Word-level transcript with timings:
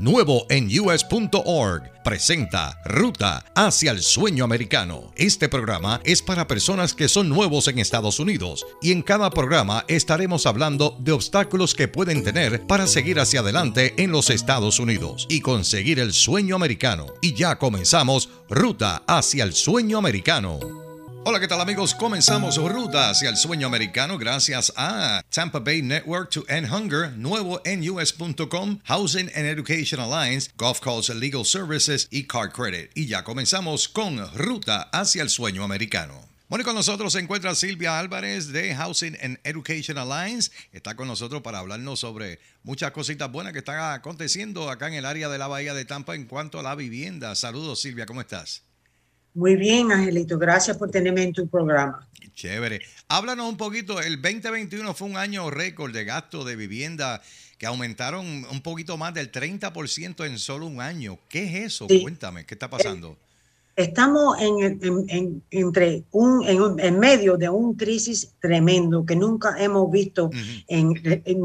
Nuevo 0.00 0.46
en 0.48 0.66
us.org 0.80 1.82
presenta 2.02 2.80
Ruta 2.86 3.44
hacia 3.54 3.90
el 3.90 4.00
sueño 4.00 4.44
americano. 4.44 5.12
Este 5.14 5.46
programa 5.50 6.00
es 6.04 6.22
para 6.22 6.46
personas 6.46 6.94
que 6.94 7.06
son 7.06 7.28
nuevos 7.28 7.68
en 7.68 7.78
Estados 7.78 8.18
Unidos 8.18 8.64
y 8.80 8.92
en 8.92 9.02
cada 9.02 9.28
programa 9.28 9.84
estaremos 9.88 10.46
hablando 10.46 10.96
de 11.00 11.12
obstáculos 11.12 11.74
que 11.74 11.86
pueden 11.86 12.24
tener 12.24 12.66
para 12.66 12.86
seguir 12.86 13.20
hacia 13.20 13.40
adelante 13.40 13.92
en 14.02 14.10
los 14.10 14.30
Estados 14.30 14.80
Unidos 14.80 15.26
y 15.28 15.42
conseguir 15.42 16.00
el 16.00 16.14
sueño 16.14 16.56
americano. 16.56 17.04
Y 17.20 17.34
ya 17.34 17.58
comenzamos 17.58 18.30
Ruta 18.48 19.02
hacia 19.06 19.44
el 19.44 19.52
sueño 19.52 19.98
americano. 19.98 20.89
Hola, 21.22 21.38
¿qué 21.38 21.46
tal 21.46 21.60
amigos? 21.60 21.94
Comenzamos 21.94 22.56
ruta 22.56 23.10
hacia 23.10 23.28
el 23.28 23.36
sueño 23.36 23.66
americano 23.66 24.16
gracias 24.16 24.72
a 24.74 25.22
Tampa 25.28 25.58
Bay 25.58 25.82
Network 25.82 26.30
to 26.30 26.46
End 26.48 26.72
Hunger, 26.72 27.12
nuevo 27.12 27.60
en 27.66 27.88
us.com, 27.88 28.80
Housing 28.84 29.30
and 29.34 29.44
Education 29.44 30.00
Alliance, 30.00 30.50
Golf 30.56 30.80
Calls 30.80 31.10
Legal 31.10 31.44
Services 31.44 32.08
y 32.10 32.26
Card 32.26 32.52
Credit. 32.52 32.90
Y 32.94 33.06
ya 33.06 33.22
comenzamos 33.22 33.86
con 33.86 34.18
ruta 34.34 34.88
hacia 34.92 35.22
el 35.22 35.28
sueño 35.28 35.62
americano. 35.62 36.26
Bueno, 36.48 36.62
y 36.62 36.64
con 36.64 36.74
nosotros 36.74 37.12
se 37.12 37.18
encuentra 37.18 37.54
Silvia 37.54 37.98
Álvarez 37.98 38.50
de 38.50 38.74
Housing 38.74 39.18
and 39.22 39.38
Education 39.44 39.98
Alliance. 39.98 40.50
Está 40.72 40.96
con 40.96 41.06
nosotros 41.06 41.42
para 41.42 41.58
hablarnos 41.58 42.00
sobre 42.00 42.40
muchas 42.62 42.92
cositas 42.92 43.30
buenas 43.30 43.52
que 43.52 43.58
están 43.58 43.92
aconteciendo 43.92 44.70
acá 44.70 44.88
en 44.88 44.94
el 44.94 45.04
área 45.04 45.28
de 45.28 45.36
la 45.36 45.48
Bahía 45.48 45.74
de 45.74 45.84
Tampa 45.84 46.14
en 46.14 46.24
cuanto 46.24 46.58
a 46.58 46.62
la 46.62 46.74
vivienda. 46.74 47.34
Saludos 47.34 47.82
Silvia, 47.82 48.06
¿cómo 48.06 48.22
estás? 48.22 48.69
Muy 49.34 49.56
bien, 49.56 49.92
Angelito. 49.92 50.38
Gracias 50.38 50.76
por 50.76 50.90
tenerme 50.90 51.22
en 51.22 51.32
tu 51.32 51.48
programa. 51.48 52.06
Chévere. 52.34 52.80
Háblanos 53.08 53.48
un 53.48 53.56
poquito. 53.56 54.00
El 54.00 54.20
2021 54.20 54.94
fue 54.94 55.08
un 55.08 55.16
año 55.16 55.50
récord 55.50 55.92
de 55.92 56.04
gasto 56.04 56.44
de 56.44 56.56
vivienda 56.56 57.22
que 57.58 57.66
aumentaron 57.66 58.26
un 58.26 58.60
poquito 58.62 58.96
más 58.96 59.12
del 59.12 59.30
30% 59.30 60.26
en 60.26 60.38
solo 60.38 60.66
un 60.66 60.80
año. 60.80 61.18
¿Qué 61.28 61.44
es 61.44 61.66
eso? 61.66 61.86
Cuéntame, 62.02 62.46
¿qué 62.46 62.54
está 62.54 62.70
pasando? 62.70 63.18
Estamos 63.80 64.36
en, 64.38 65.42
entre 65.50 66.04
un, 66.10 66.44
en, 66.46 66.98
medio 66.98 67.38
de 67.38 67.48
una 67.48 67.74
crisis 67.78 68.34
tremendo 68.38 69.06
que 69.06 69.16
nunca 69.16 69.54
hemos 69.58 69.90
visto 69.90 70.28
en, 70.68 70.92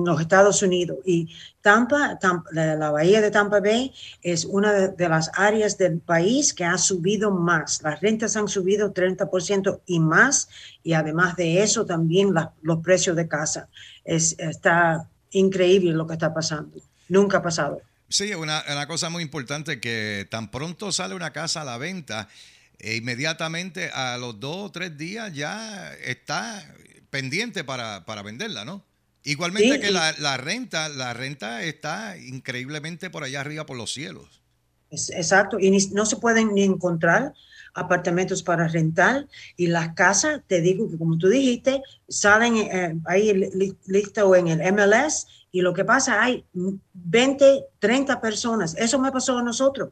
los 0.03 0.19
Estados 0.19 0.61
Unidos. 0.61 0.97
Y 1.05 1.29
Tampa, 1.61 2.19
la, 2.51 2.91
bahía 2.91 3.21
de 3.21 3.31
Tampa 3.31 3.61
Bay 3.61 3.93
es 4.21 4.43
una 4.43 4.73
de, 4.73 5.07
las 5.07 5.31
áreas 5.33 5.77
del 5.77 5.99
país 5.99 6.53
que 6.53 6.65
ha 6.65 6.77
subido 6.77 7.31
más. 7.31 7.81
Las 7.81 8.01
rentas 8.01 8.35
han 8.35 8.49
subido 8.49 8.93
30% 8.93 9.79
y 9.85 10.01
más. 10.01 10.49
Y 10.83 10.91
además 10.91 11.37
de 11.37 11.63
eso, 11.63 11.85
también 11.85 12.33
los 12.61 12.79
precios 12.79 13.15
de 13.15 13.29
casa. 13.29 13.69
Es, 14.03 14.35
está 14.39 15.07
increíble 15.31 15.93
lo 15.93 16.05
que 16.05 16.13
está 16.13 16.33
pasando. 16.33 16.81
Nunca 17.07 17.37
ha 17.37 17.41
pasado. 17.41 17.79
Sí, 18.09 18.33
una, 18.33 18.63
una 18.71 18.87
cosa 18.87 19.09
muy 19.09 19.23
importante 19.23 19.79
que 19.79 20.27
tan 20.29 20.51
pronto 20.51 20.91
sale 20.91 21.15
una 21.15 21.33
casa 21.33 21.61
a 21.61 21.65
la 21.65 21.77
venta, 21.77 22.27
e 22.79 22.95
inmediatamente 22.95 23.89
a 23.89 24.17
los 24.17 24.39
dos 24.39 24.57
o 24.57 24.71
tres 24.71 24.97
días 24.97 25.33
ya 25.33 25.93
está 26.03 26.63
pendiente 27.09 27.63
para, 27.63 28.03
venderla, 28.23 28.65
¿no? 28.65 28.83
Igualmente 29.23 29.79
que 29.79 29.91
la, 29.91 30.13
la, 30.19 30.37
renta, 30.37 30.87
la 30.89 31.13
renta 31.13 31.63
está 31.63 32.17
increíblemente 32.17 33.09
por 33.09 33.23
allá 33.23 33.41
arriba 33.41 33.65
por 33.65 33.77
los 33.77 33.91
cielos. 33.91 34.41
Exacto, 34.91 35.57
y 35.59 35.71
no 35.93 36.05
se 36.05 36.17
pueden 36.17 36.53
ni 36.53 36.63
encontrar 36.63 37.33
apartamentos 37.73 38.43
para 38.43 38.67
rentar 38.67 39.27
y 39.57 39.67
las 39.67 39.93
casas, 39.95 40.41
te 40.47 40.61
digo 40.61 40.89
que 40.89 40.97
como 40.97 41.17
tú 41.17 41.27
dijiste, 41.27 41.81
salen 42.07 42.57
eh, 42.57 42.99
ahí 43.05 43.33
listo 43.85 44.35
en 44.35 44.47
el 44.47 44.73
MLS 44.73 45.27
y 45.51 45.61
lo 45.61 45.73
que 45.73 45.85
pasa, 45.85 46.21
hay 46.21 46.45
20, 46.51 47.67
30 47.79 48.19
personas. 48.19 48.75
Eso 48.77 48.99
me 48.99 49.11
pasó 49.11 49.37
a 49.37 49.41
nosotros. 49.41 49.91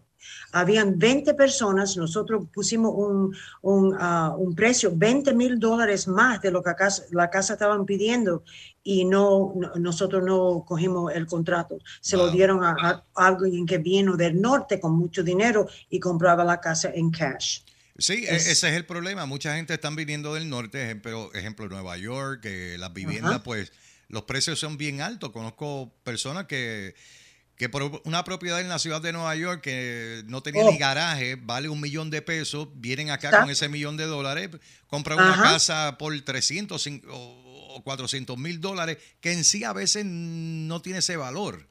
Habían 0.52 1.00
20 1.00 1.34
personas, 1.36 1.96
nosotros 1.96 2.48
pusimos 2.54 2.94
un, 2.94 3.36
un, 3.62 3.96
ah, 4.00 4.36
un 4.38 4.54
precio, 4.56 4.92
20 4.94 5.34
mil 5.34 5.60
dólares 5.60 6.08
más 6.08 6.42
de 6.42 6.52
lo 6.52 6.62
que 6.62 6.72
la 7.12 7.30
casa 7.30 7.54
estaban 7.54 7.86
pidiendo 7.86 8.44
y 8.84 9.06
no, 9.06 9.54
nosotros 9.76 10.22
no 10.24 10.66
cogimos 10.68 11.14
el 11.14 11.26
contrato. 11.26 11.78
Se 12.02 12.18
lo 12.18 12.30
dieron 12.30 12.64
a, 12.64 13.06
alguien 13.16 13.66
que 13.66 13.78
vino 13.78 14.18
del 14.18 14.42
norte 14.42 14.80
con 14.80 14.98
mucho 14.98 15.24
dinero 15.24 15.68
y 15.90 16.00
compraba 16.00 16.44
la 16.44 16.60
casa 16.60 16.92
en 16.94 17.10
cash. 17.10 17.62
Sí, 17.98 18.26
e, 18.26 18.36
ese 18.36 18.52
es 18.52 18.64
el 18.64 18.86
problema. 18.86 19.26
Mucha 19.26 19.56
gente 19.56 19.74
están 19.74 19.96
viniendo 19.96 20.34
del 20.34 20.50
norte, 20.50 20.84
ejemplo, 20.84 21.32
ejemplo 21.34 21.70
Nueva 21.70 21.98
York, 21.98 22.42
que 22.42 22.78
las 22.78 22.94
viviendas 22.94 23.42
pues 23.44 23.72
los 24.08 24.24
precios 24.24 24.60
son 24.60 24.78
bien 24.78 25.02
altos. 25.02 25.32
Conozco 25.32 25.94
personas 26.04 26.46
que, 26.46 26.96
que 27.56 27.70
por 27.70 28.02
una 28.06 28.24
propiedad 28.24 28.62
en 28.62 28.70
la 28.70 28.80
ciudad 28.80 29.02
de 29.02 29.14
Nueva 29.14 29.36
York 29.36 29.62
que 29.62 30.24
no 30.28 30.42
tenía 30.42 30.64
ni 30.64 30.76
oh. 30.76 30.80
garaje, 30.80 31.36
vale 31.36 31.70
un 31.70 31.82
millón 31.82 32.10
de 32.10 32.22
pesos, 32.22 32.70
vienen 32.76 33.12
acá 33.12 33.42
con 33.42 33.50
ese 33.50 33.70
millón 33.70 33.98
de 33.98 34.06
dólares, 34.06 34.50
compran 34.88 35.20
una 35.20 35.42
casa 35.42 35.98
por 36.00 36.20
300 36.20 36.90
o 37.10 37.82
400 37.84 38.38
mil 38.38 38.60
dólares, 38.60 38.98
que 39.20 39.34
en 39.34 39.44
sí 39.44 39.64
a 39.64 39.74
veces 39.74 40.06
no 40.06 40.82
tiene 40.82 41.00
ese 41.00 41.18
valor. 41.18 41.68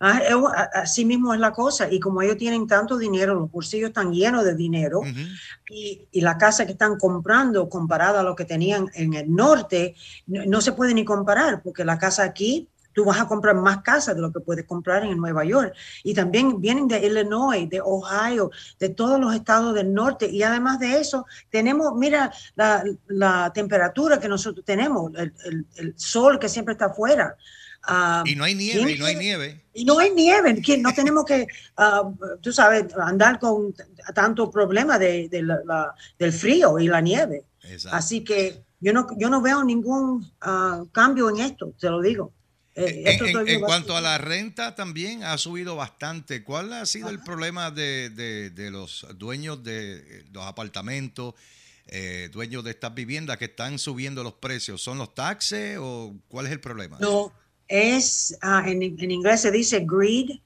Ah, 0.00 0.70
así 0.74 1.04
mismo 1.04 1.34
es 1.34 1.40
la 1.40 1.52
cosa. 1.52 1.90
Y 1.90 1.98
como 1.98 2.22
ellos 2.22 2.36
tienen 2.36 2.66
tanto 2.66 2.96
dinero, 2.96 3.34
los 3.34 3.50
bolsillos 3.50 3.88
están 3.88 4.12
llenos 4.12 4.44
de 4.44 4.54
dinero, 4.54 5.02
y, 5.68 6.06
la 6.20 6.38
casa 6.38 6.66
que 6.66 6.72
están 6.72 6.96
comprando 6.98 7.68
comparada 7.68 8.20
a 8.20 8.22
lo 8.22 8.34
que 8.34 8.44
tenían 8.44 8.88
en 8.94 9.14
el 9.14 9.34
norte, 9.34 9.94
no, 10.26 10.60
se 10.60 10.72
puede 10.72 10.94
ni 10.94 11.04
comparar, 11.04 11.62
porque 11.62 11.84
la 11.84 11.98
casa 11.98 12.22
aquí, 12.22 12.68
tú 12.92 13.04
vas 13.04 13.20
a 13.20 13.28
comprar 13.28 13.54
más 13.54 13.82
casas 13.82 14.16
de 14.16 14.22
lo 14.22 14.32
que 14.32 14.40
puedes 14.40 14.64
comprar 14.66 15.04
en 15.04 15.16
Nueva 15.16 15.44
York. 15.44 15.74
Y 16.04 16.14
también 16.14 16.60
vienen 16.60 16.88
de 16.88 17.04
Illinois, 17.04 17.68
de 17.68 17.80
Ohio, 17.80 18.50
de 18.78 18.88
todos 18.90 19.20
los 19.20 19.34
estados 19.34 19.74
del 19.74 19.92
norte. 19.92 20.28
Y 20.28 20.42
además 20.42 20.78
de 20.78 20.98
eso, 20.98 21.26
tenemos, 21.50 21.94
mira, 21.94 22.32
la, 22.54 23.52
temperatura 23.52 24.20
que 24.20 24.28
nosotros 24.28 24.64
tenemos, 24.64 25.12
el, 25.14 25.66
el 25.76 25.94
sol 25.96 26.38
que 26.38 26.48
siempre 26.48 26.72
está 26.72 26.86
afuera. 26.86 27.36
Ah, 27.84 28.22
y 28.26 28.34
no 28.34 28.44
hay 28.44 28.54
nieve, 28.54 28.92
y 28.92 28.98
no 28.98 29.06
hay 29.06 29.16
nieve. 29.16 29.64
Y 29.72 29.84
no 29.84 29.98
hay 29.98 30.10
nieve, 30.10 30.60
que 30.60 30.76
no 30.78 30.92
tenemos 30.92 31.24
que, 31.24 31.46
ah, 31.76 32.10
tú 32.40 32.52
sabes, 32.52 32.86
andar 32.96 33.38
con 33.38 33.74
tanto 34.14 34.50
problema 34.50 34.98
de, 34.98 35.28
del 36.18 36.32
frío 36.32 36.78
y 36.78 36.88
la 36.88 37.00
nieve. 37.00 37.44
Así 37.90 38.24
que 38.24 38.62
yo 38.80 38.92
no, 38.92 39.06
yo 39.18 39.30
no 39.30 39.40
veo 39.40 39.64
ningún 39.64 40.30
ah, 40.40 40.84
cambio 40.92 41.30
en 41.30 41.38
esto, 41.38 41.72
te 41.78 41.88
lo 41.88 42.00
digo. 42.00 42.32
Eh, 42.80 43.18
en, 43.46 43.60
cuanto 43.60 43.96
a 43.96 44.00
la 44.00 44.18
renta 44.18 44.76
también 44.76 45.24
ha 45.24 45.36
subido 45.36 45.74
bastante. 45.74 46.44
¿Cuál 46.44 46.72
ha 46.72 46.86
sido 46.86 47.08
el 47.08 47.20
problema 47.20 47.72
de, 47.72 48.52
los 48.70 49.04
dueños 49.16 49.64
de 49.64 50.24
los 50.32 50.44
apartamentos, 50.44 51.34
eh, 51.86 52.28
dueños 52.32 52.62
de 52.62 52.70
estas 52.70 52.94
viviendas 52.94 53.36
que 53.36 53.46
están 53.46 53.80
subiendo 53.80 54.22
los 54.22 54.34
precios? 54.34 54.80
¿Son 54.80 54.96
los 54.96 55.12
taxes 55.12 55.76
o 55.80 56.14
cuál 56.28 56.46
es 56.46 56.52
el 56.52 56.60
problema? 56.60 56.98
No, 57.00 57.32
es, 57.68 58.36
ah, 58.40 58.64
en, 58.66 58.82
inglés 58.82 59.42
se 59.42 59.50
dice 59.50 59.84
greed. 59.86 60.38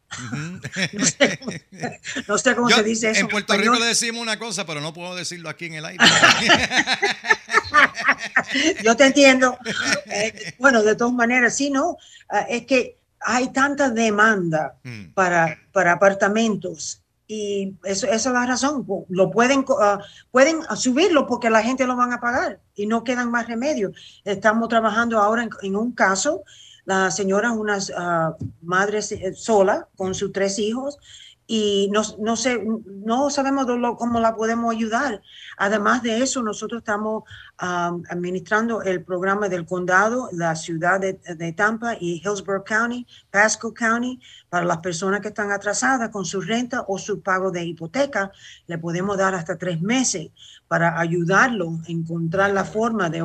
no, 2.29 2.37
sé, 2.37 2.57
cómo 2.57 2.69
se 2.75 2.83
dice 2.83 3.11
eso. 3.11 3.21
En 3.21 3.29
Puerto 3.29 3.57
Rico 3.57 3.75
le 3.75 3.87
decimos 3.87 4.21
una 4.21 4.39
cosa, 4.39 4.67
pero 4.67 4.81
no 4.81 4.93
puedo 4.93 5.15
decirlo 5.15 5.49
aquí 5.49 5.67
en 5.67 5.75
el 5.75 5.85
aire. 5.85 6.05
Yo 8.85 8.97
te 8.97 9.07
entiendo. 9.07 9.57
Eh, 10.15 10.55
bueno, 10.59 10.83
de 10.83 10.95
todas 10.95 11.15
maneras, 11.15 11.57
sí, 11.57 11.71
¿no? 11.71 11.97
Ah, 12.29 12.41
es 12.41 12.67
que 12.67 12.99
hay 13.19 13.51
tanta 13.51 13.89
demanda 13.89 14.75
mm. 14.83 15.13
para, 15.15 15.59
para 15.73 15.93
apartamentos 15.93 17.01
y 17.27 17.73
eso, 17.85 18.07
esa 18.07 18.29
es 18.29 18.35
la 18.35 18.45
razón. 18.45 18.87
Lo 19.09 19.31
pueden, 19.31 19.65
ah, 19.81 20.01
pueden 20.31 20.61
subirlo 20.77 21.27
porque 21.27 21.49
la 21.49 21.63
gente 21.63 21.87
lo 21.87 21.97
van 21.97 22.13
a 22.13 22.21
pagar 22.21 22.61
y 22.75 22.87
no 22.87 23.05
quedan 23.05 23.31
más 23.31 23.49
remedios. 23.49 23.97
Estamos 24.25 24.69
trabajando 24.69 25.19
ahora 25.19 25.49
en 25.63 25.77
un 25.77 25.93
caso 25.93 26.43
la 26.85 27.11
señora 27.11 27.53
es 27.53 27.57
una 27.57 27.79
uh, 27.79 28.45
madre 28.63 29.03
sola 29.03 29.89
con 29.97 30.15
sus 30.15 30.33
tres 30.33 30.59
hijos 30.59 30.99
y 31.47 31.91
no, 31.93 32.03
no, 32.19 32.37
sé, 32.37 32.65
no 32.87 33.29
sabemos 33.29 33.67
cómo 33.99 34.21
la 34.21 34.35
podemos 34.35 34.75
ayudar. 34.75 35.21
Además 35.59 36.03
de 36.03 36.23
eso, 36.23 36.43
nosotros 36.43 36.79
estamos 36.79 37.25
administrando 37.59 38.83
el 38.83 39.05
programa 39.05 39.49
del 39.49 39.67
condado, 39.67 40.29
la 40.33 40.57
ciudad 40.57 41.01
de, 41.01 41.53
Tampa 41.53 41.95
y 42.01 42.23
Hillsborough 42.25 42.65
County, 42.65 43.07
Pasco 43.31 43.75
County, 43.75 44.19
para 44.49 44.65
las 44.65 44.79
personas 44.79 45.21
que 45.21 45.29
están 45.29 45.53
atrasadas 45.53 46.09
con 46.09 46.25
su 46.25 46.41
renta 46.41 46.85
o 46.89 46.99
su 46.99 47.21
pago 47.21 47.51
de 47.51 47.65
hipoteca. 47.65 48.33
Le 48.67 48.79
podemos 48.79 49.19
dar 49.19 49.35
hasta 49.35 49.59
tres 49.59 49.83
meses 49.83 50.31
para 50.69 50.99
ayudarlo 50.99 51.81
a 51.87 51.91
encontrar 51.91 52.53
la 52.53 52.65
forma 52.65 53.11
de 53.11 53.23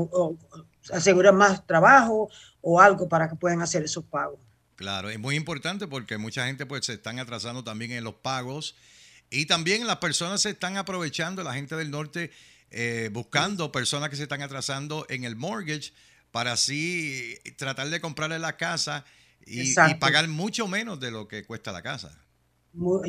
asegurar 0.92 1.34
más 1.34 1.66
trabajo 1.66 2.30
o 2.62 2.82
algo 2.82 3.08
para 3.08 3.30
que 3.30 3.36
puedan 3.36 3.62
hacer 3.62 3.84
esos 3.84 4.06
pagos. 4.06 4.40
Claro, 4.76 5.10
es 5.10 5.20
muy 5.20 5.36
importante 5.36 5.88
porque 5.88 6.18
mucha 6.18 6.46
gente 6.46 6.66
pues 6.66 6.86
se 6.86 6.94
están 6.94 7.20
atrasando 7.20 7.64
también 7.64 7.92
en 7.92 8.04
los 8.04 8.16
pagos 8.16 8.76
y 9.30 9.46
también 9.46 9.88
las 9.88 9.98
personas 9.98 10.42
se 10.42 10.52
están 10.52 10.78
aprovechando, 10.78 11.44
la 11.44 11.54
gente 11.54 11.76
del 11.76 11.90
norte 11.90 12.32
eh, 12.70 13.10
buscando 13.12 13.72
personas 13.72 14.10
que 14.10 14.16
se 14.16 14.24
están 14.24 14.42
atrasando 14.42 15.06
en 15.10 15.24
el 15.24 15.36
mortgage 15.36 15.94
para 16.32 16.54
así 16.54 17.38
tratar 17.58 17.90
de 17.90 18.00
comprarle 18.00 18.40
la 18.40 18.58
casa 18.58 19.06
y 19.46 19.74
pagar 19.96 20.28
mucho 20.28 20.68
menos 20.68 21.00
de 21.00 21.10
lo 21.10 21.28
que 21.28 21.46
cuesta 21.46 21.72
la 21.72 21.82
casa 21.82 22.27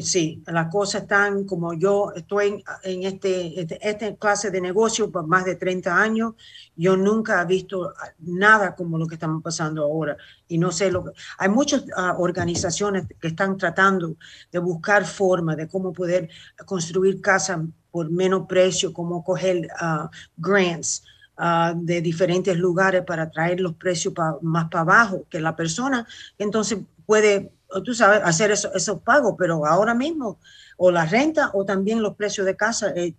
sí, 0.01 0.43
las 0.47 0.71
cosas 0.71 1.03
están 1.03 1.45
como 1.45 1.75
yo 1.75 2.13
estoy 2.15 2.65
en 2.85 3.03
este, 3.03 3.61
este, 3.61 4.17
clase 4.17 4.51
de 4.51 4.61
negocio 4.61 5.11
por 5.11 5.27
más 5.27 5.45
de 5.45 5.57
30 5.57 5.95
años. 5.95 6.35
Yo 6.77 6.97
nunca 6.97 7.43
he 7.43 7.47
visto 7.47 7.93
nada 8.21 8.75
como 8.75 8.99
lo 8.99 9.07
que 9.07 9.17
estamos 9.17 9.43
pasando 9.43 9.83
ahora. 9.83 10.17
Y 10.49 10.59
no 10.59 10.71
sé 10.73 10.91
lo 10.91 11.05
que. 11.05 11.11
Hay 11.39 11.49
muchas 11.49 11.85
ah, 11.97 12.17
organizaciones 12.19 13.07
que 13.21 13.29
están 13.29 13.57
tratando 13.57 14.17
de 14.51 14.59
buscar 14.59 15.05
formas 15.05 15.57
de 15.57 15.69
cómo 15.69 15.93
poder 15.93 16.29
construir 16.65 17.21
casas 17.21 17.61
por 17.91 18.11
menos 18.11 18.47
precio, 18.47 18.93
cómo 18.93 19.23
coger 19.23 19.69
uh, 19.81 20.09
grants. 20.37 21.05
Uh, 21.41 21.73
de 21.77 22.01
diferentes 22.01 22.57
lugares 22.57 23.05
para 23.05 23.31
traer 23.31 23.61
los 23.61 23.75
precios 23.75 24.13
más 24.43 24.69
para 24.69 24.81
abajo, 24.81 25.25
que 25.31 25.39
la 25.39 25.55
persona 25.55 26.05
entonces 26.37 26.81
puede 27.07 27.53
tú 27.85 27.95
sabes, 27.95 28.21
hacer 28.25 28.51
esos 28.51 29.03
pagos, 29.03 29.35
pero 29.39 29.67
ahora 29.67 29.95
mismo, 29.95 30.39
o 30.77 30.91
la 30.91 31.05
renta 31.07 31.51
o 31.55 31.65
también 31.65 32.03
los 32.03 32.17
precios 32.17 32.47
de 32.47 32.57
casa, 32.57 32.93
eh, 32.95 33.15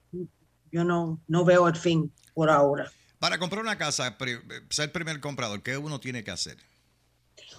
yo 0.71 0.83
no, 0.83 1.19
no 1.27 1.45
veo 1.45 1.67
el 1.67 1.75
fin 1.75 2.11
por 2.33 2.49
ahora. 2.49 2.91
Para 3.19 3.37
comprar 3.37 3.61
una 3.61 3.77
casa, 3.77 4.15
ser 4.69 4.91
primer 4.91 5.19
comprador, 5.19 5.61
¿qué 5.61 5.77
uno 5.77 5.99
tiene 5.99 6.23
que 6.23 6.31
hacer? 6.31 6.57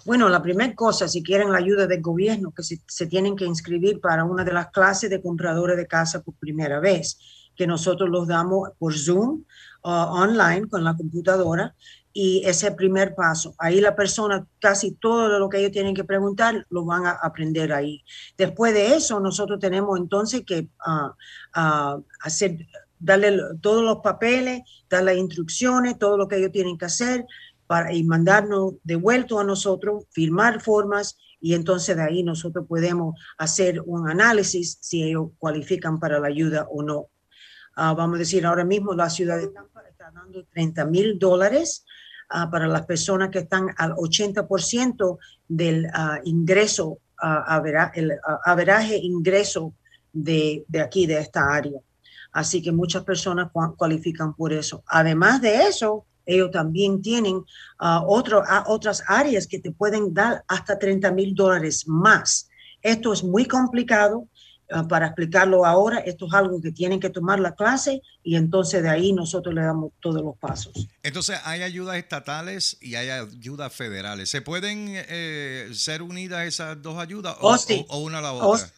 Bueno, 0.04 0.28
la 0.28 0.42
primera 0.42 0.74
cosa, 0.74 1.08
si 1.08 1.22
quieren 1.22 1.52
la 1.52 1.58
ayuda 1.58 1.86
del 1.86 2.00
gobierno, 2.00 2.52
que 2.52 2.62
se, 2.62 2.80
se, 2.86 3.06
tienen 3.06 3.36
que 3.36 3.44
inscribir 3.44 4.00
para 4.00 4.24
una 4.24 4.44
de 4.44 4.52
las 4.52 4.70
clases 4.70 5.10
de 5.10 5.20
compradores 5.20 5.76
de 5.76 5.86
casa 5.86 6.22
por 6.22 6.34
primera 6.34 6.80
vez, 6.80 7.18
que 7.54 7.66
nosotros 7.66 8.08
los 8.08 8.26
damos 8.26 8.70
por 8.78 8.96
Zoom, 8.96 9.44
uh, 9.84 9.88
online, 9.88 10.68
con 10.68 10.82
la 10.84 10.96
computadora, 10.96 11.74
y 12.12 12.42
ese 12.44 12.72
primer 12.72 13.14
paso. 13.14 13.54
Ahí 13.58 13.80
la 13.80 13.94
persona, 13.94 14.46
casi 14.58 14.92
todo 14.92 15.38
lo 15.38 15.48
que 15.48 15.58
ellos 15.58 15.72
tienen 15.72 15.94
que 15.94 16.04
preguntar, 16.04 16.66
lo 16.70 16.84
van 16.84 17.06
a 17.06 17.12
aprender 17.12 17.72
ahí. 17.72 18.04
Después 18.36 18.74
de 18.74 18.94
eso, 18.94 19.20
nosotros 19.20 19.60
tenemos 19.60 19.98
entonces 19.98 20.42
que 20.44 20.68
ah, 20.84 21.98
hacer, 22.20 22.66
darle 22.98 23.38
todos 23.60 23.84
los 23.84 23.98
papeles, 23.98 24.62
dar 24.88 25.04
las 25.04 25.16
instrucciones, 25.16 25.98
todo 25.98 26.16
lo 26.16 26.26
que 26.26 26.36
ellos 26.36 26.52
tienen 26.52 26.76
que 26.76 26.86
hacer 26.86 27.26
para, 27.66 27.92
y 27.92 28.02
mandarnos 28.02 28.74
de 28.82 28.96
vuelto 28.96 29.38
a 29.38 29.44
nosotros, 29.44 30.04
firmar 30.10 30.60
formas 30.60 31.16
y 31.40 31.54
entonces 31.54 31.96
de 31.96 32.02
ahí 32.02 32.22
nosotros 32.22 32.66
podemos 32.68 33.14
hacer 33.38 33.80
un 33.86 34.10
análisis 34.10 34.78
si 34.80 35.02
ellos 35.02 35.30
cualifican 35.38 35.98
para 35.98 36.18
la 36.18 36.26
ayuda 36.26 36.66
o 36.70 36.82
no. 36.82 37.06
Ah, 37.76 37.94
vamos 37.94 38.16
a 38.16 38.18
decir, 38.18 38.44
ahora 38.44 38.64
mismo 38.64 38.92
la 38.92 39.08
ciudad 39.08 39.38
de 39.38 39.48
Tampa 39.48 39.82
está 40.00 40.10
dando 40.12 40.44
30 40.44 40.84
mil 40.86 41.18
dólares 41.18 41.84
Ah, 42.32 42.48
para 42.48 42.68
las 42.68 42.86
personas 42.86 43.28
que 43.30 43.40
están 43.40 43.74
al 43.76 43.92
80% 43.94 45.18
del 45.48 45.86
uh, 45.86 46.20
ingreso, 46.22 47.00
uh, 47.20 47.90
el 47.94 48.12
averaje 48.44 48.96
ingreso 48.98 49.74
de, 50.12 50.64
de, 50.68 50.80
aquí, 50.80 51.06
de 51.06 51.18
esta 51.18 51.52
área. 51.52 51.80
Así 52.30 52.62
que 52.62 52.70
muchas 52.70 53.02
personas 53.02 53.50
cualifican 53.76 54.32
por 54.34 54.52
eso. 54.52 54.84
Además 54.86 55.40
de 55.40 55.66
eso, 55.66 56.06
ellos 56.24 56.52
también 56.52 57.02
tienen 57.02 57.42
otro, 58.06 58.44
otras 58.66 59.02
áreas 59.08 59.48
que 59.48 59.58
te 59.58 59.72
pueden 59.72 60.14
dar 60.14 60.44
hasta 60.46 60.78
30 60.78 61.10
mil 61.10 61.34
dólares 61.34 61.88
más. 61.88 62.48
Esto 62.80 63.12
es 63.12 63.24
muy 63.24 63.46
complicado 63.46 64.28
Ah, 64.32 64.39
para 64.88 65.06
explicarlo 65.06 65.64
ahora, 65.64 65.98
esto 65.98 66.26
es 66.26 66.34
algo 66.34 66.60
que 66.60 66.72
tienen 66.72 67.00
que 67.00 67.10
tomar 67.10 67.40
la 67.40 67.54
clase 67.54 68.02
y 68.22 68.36
entonces 68.36 68.82
de 68.82 68.88
ahí 68.88 69.12
nosotros 69.12 69.54
le 69.54 69.62
damos 69.62 69.92
todos 70.00 70.22
los 70.22 70.36
pasos. 70.38 70.88
Entonces, 71.02 71.38
hay 71.44 71.62
ayudas 71.62 71.96
estatales 71.96 72.76
y 72.80 72.94
hay 72.94 73.08
ayudas 73.10 73.72
federales. 73.72 74.30
¿Se 74.30 74.42
pueden 74.42 74.86
eh, 74.90 75.68
ser 75.72 76.02
unidas 76.02 76.46
esas 76.46 76.80
dos 76.80 76.98
ayudas 76.98 77.36
o, 77.40 77.56
oh, 77.88 77.98
una 77.98 78.18
a 78.18 78.22
la 78.22 78.32
oh, 78.32 78.48
otra? 78.50 78.70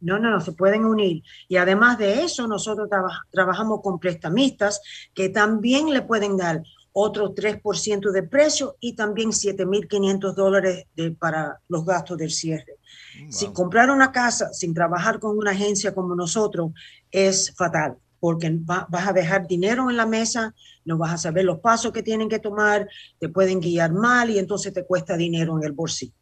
no, 0.00 0.18
no, 0.18 0.30
no, 0.30 0.40
se 0.40 0.52
pueden 0.52 0.84
unir. 0.84 1.22
Y 1.48 1.56
además 1.56 1.98
de 1.98 2.22
eso, 2.22 2.46
nosotros 2.46 2.88
trabajamos 3.30 3.80
con 3.82 3.98
prestamistas 3.98 4.80
que 5.14 5.28
también 5.28 5.92
le 5.92 6.02
pueden 6.02 6.36
dar 6.36 6.62
otro 6.92 7.34
3% 7.34 8.10
de 8.10 8.22
precio 8.24 8.76
y 8.80 8.94
también 8.94 9.30
7.500 9.30 10.34
dólares 10.34 10.86
para 11.18 11.60
los 11.68 11.84
gastos 11.84 12.18
del 12.18 12.30
cierre. 12.30 12.77
Mm, 13.20 13.30
si 13.30 13.52
comprar 13.52 13.90
una 13.90 14.12
casa 14.12 14.52
sin 14.52 14.74
trabajar 14.74 15.18
con 15.18 15.36
una 15.36 15.52
agencia 15.52 15.94
como 15.94 16.14
nosotros 16.14 16.72
es 17.10 17.54
fatal, 17.56 17.96
porque 18.20 18.50
vas 18.60 19.08
a 19.08 19.12
dejar 19.12 19.46
dinero 19.46 19.90
en 19.90 19.96
la 19.96 20.06
mesa, 20.06 20.54
no 20.84 20.98
vas 20.98 21.12
a 21.12 21.18
saber 21.18 21.44
los 21.44 21.60
pasos 21.60 21.92
que 21.92 22.02
tienen 22.02 22.28
que 22.28 22.38
tomar, 22.38 22.88
te 23.18 23.28
pueden 23.28 23.60
guiar 23.60 23.92
mal 23.92 24.30
y 24.30 24.38
entonces 24.38 24.72
te 24.72 24.84
cuesta 24.84 25.16
dinero 25.16 25.56
en 25.58 25.64
el 25.64 25.72
bolsillo. 25.72 26.14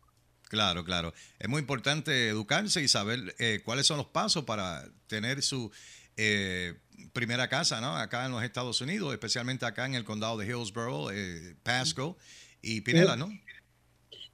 Claro, 0.48 0.84
claro. 0.84 1.12
Es 1.38 1.48
muy 1.48 1.60
importante 1.60 2.28
educarse 2.28 2.80
y 2.82 2.88
saber 2.88 3.34
eh, 3.38 3.60
cuáles 3.64 3.86
son 3.86 3.96
los 3.96 4.06
pasos 4.06 4.44
para 4.44 4.84
tener 5.08 5.42
su 5.42 5.72
eh, 6.16 6.74
primera 7.12 7.48
casa, 7.48 7.80
¿no? 7.80 7.96
Acá 7.96 8.26
en 8.26 8.32
los 8.32 8.42
Estados 8.42 8.80
Unidos, 8.80 9.12
especialmente 9.12 9.66
acá 9.66 9.86
en 9.86 9.94
el 9.94 10.04
condado 10.04 10.36
de 10.36 10.46
Hillsborough, 10.46 11.10
eh, 11.12 11.56
Pasco 11.62 12.16
y 12.62 12.80
Pinela, 12.82 13.16
¿no? 13.16 13.28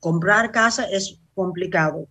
Comprar 0.00 0.52
casa 0.52 0.84
es 0.84 1.18
complicado 1.34 2.08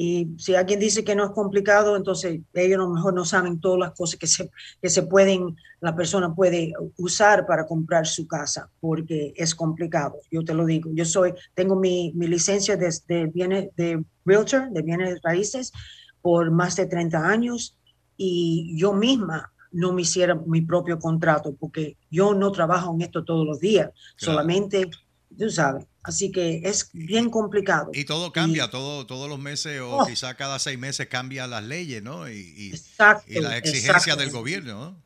y 0.00 0.28
si 0.38 0.54
alguien 0.54 0.78
dice 0.78 1.02
que 1.02 1.16
no 1.16 1.24
es 1.24 1.32
complicado, 1.32 1.96
entonces 1.96 2.38
ellos 2.54 2.76
a 2.76 2.82
lo 2.82 2.90
mejor 2.90 3.14
no 3.14 3.24
saben 3.24 3.58
todas 3.58 3.80
las 3.80 3.90
cosas 3.96 4.16
que 4.16 4.28
se, 4.28 4.48
que 4.80 4.90
se 4.90 5.02
pueden, 5.02 5.56
la 5.80 5.96
persona 5.96 6.32
puede 6.32 6.72
usar 6.98 7.46
para 7.46 7.66
comprar 7.66 8.06
su 8.06 8.28
casa, 8.28 8.70
porque 8.78 9.34
es 9.36 9.56
complicado. 9.56 10.20
Yo 10.30 10.44
te 10.44 10.54
lo 10.54 10.66
digo. 10.66 10.88
Yo 10.94 11.04
soy, 11.04 11.34
tengo 11.52 11.74
mi, 11.74 12.12
mi 12.14 12.28
licencia 12.28 12.76
de, 12.76 12.94
de, 13.08 13.26
bienes, 13.26 13.74
de 13.74 14.04
realtor, 14.24 14.70
de 14.70 14.82
bienes 14.82 15.20
raíces, 15.20 15.72
por 16.22 16.52
más 16.52 16.76
de 16.76 16.86
30 16.86 17.28
años 17.28 17.76
y 18.16 18.78
yo 18.78 18.92
misma 18.92 19.52
no 19.72 19.92
me 19.92 20.02
hiciera 20.02 20.36
mi 20.36 20.60
propio 20.60 21.00
contrato, 21.00 21.56
porque 21.58 21.96
yo 22.08 22.34
no 22.34 22.52
trabajo 22.52 22.94
en 22.94 23.00
esto 23.02 23.24
todos 23.24 23.44
los 23.44 23.58
días, 23.58 23.90
solamente, 24.16 24.88
tú 25.36 25.50
sabes, 25.50 25.86
Así 26.08 26.32
que 26.32 26.62
es 26.64 26.88
bien 26.94 27.28
complicado. 27.28 27.90
Y 27.92 28.06
todo 28.06 28.32
cambia, 28.32 28.70
todo, 28.70 29.04
todos 29.04 29.28
los 29.28 29.38
meses 29.38 29.78
o 29.82 29.98
oh. 29.98 30.06
quizá 30.06 30.34
cada 30.34 30.58
seis 30.58 30.78
meses 30.78 31.06
cambian 31.06 31.50
las 31.50 31.62
leyes, 31.62 32.02
¿no? 32.02 32.26
Y, 32.30 32.72
y, 33.26 33.40
las 33.40 33.56
exigencias 33.56 34.16
del 34.16 34.30
gobierno, 34.30 34.72
¿no? 34.72 35.02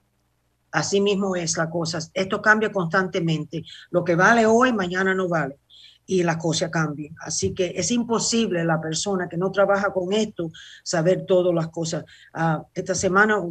Así 0.71 1.01
mismo 1.01 1.35
es 1.35 1.57
la 1.57 1.69
cosa. 1.69 1.99
Esto 2.15 2.41
cambia 2.41 2.71
constantemente. 2.71 3.65
Lo 3.91 4.05
que 4.05 4.15
vale 4.15 4.47
hoy, 4.47 4.73
mañana 4.73 5.13
no 5.13 5.29
vale. 5.29 5.59
Y 6.07 6.23
las 6.23 6.37
cosas 6.37 6.71
cambian. 6.71 7.17
Así 7.19 7.53
que 7.53 7.73
es 7.75 7.91
imposible 7.91 8.65
la 8.65 8.81
persona 8.81 9.29
que 9.29 9.37
no 9.37 9.51
trabaja 9.51 9.93
con 9.93 10.13
esto 10.13 10.53
saber 10.85 11.27
todas 11.27 11.53
las 11.53 11.67
cosas. 11.69 12.05
Ah, 12.33 12.65
esta 12.75 12.95
semana 12.95 13.43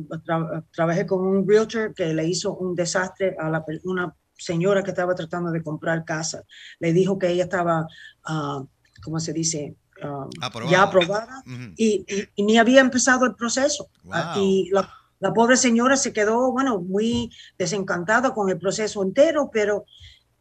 trabajé 0.71 1.05
con 1.05 1.19
un 1.19 1.45
realtor 1.45 1.93
que 1.93 2.13
le 2.13 2.25
hizo 2.25 2.55
un 2.55 2.75
desastre 2.75 3.35
a 3.37 3.49
la, 3.49 3.65
una 3.83 4.15
señora 4.41 4.83
que 4.83 4.91
estaba 4.91 5.15
tratando 5.15 5.51
de 5.51 5.63
comprar 5.63 6.03
casa 6.03 6.43
le 6.79 6.93
dijo 6.93 7.17
que 7.19 7.29
ella 7.29 7.43
estaba, 7.43 7.87
uh, 8.27 8.65
¿cómo 9.03 9.19
se 9.19 9.33
dice? 9.33 9.75
Ah, 10.03 10.27
ya 10.67 10.81
aprobada 10.81 11.43
y, 11.77 12.03
ni 12.35 12.57
había 12.57 12.81
empezado 12.81 13.25
el 13.25 13.35
proceso. 13.35 13.91
Y 14.35 14.69
la, 14.71 14.91
la, 15.19 15.31
pobre 15.31 15.57
señora 15.57 15.95
se 15.95 16.11
quedó, 16.11 16.51
bueno, 16.51 16.81
muy 16.81 17.31
desencantada 17.55 18.33
con 18.33 18.49
el 18.49 18.57
proceso 18.57 19.03
entero, 19.03 19.51
pero 19.53 19.85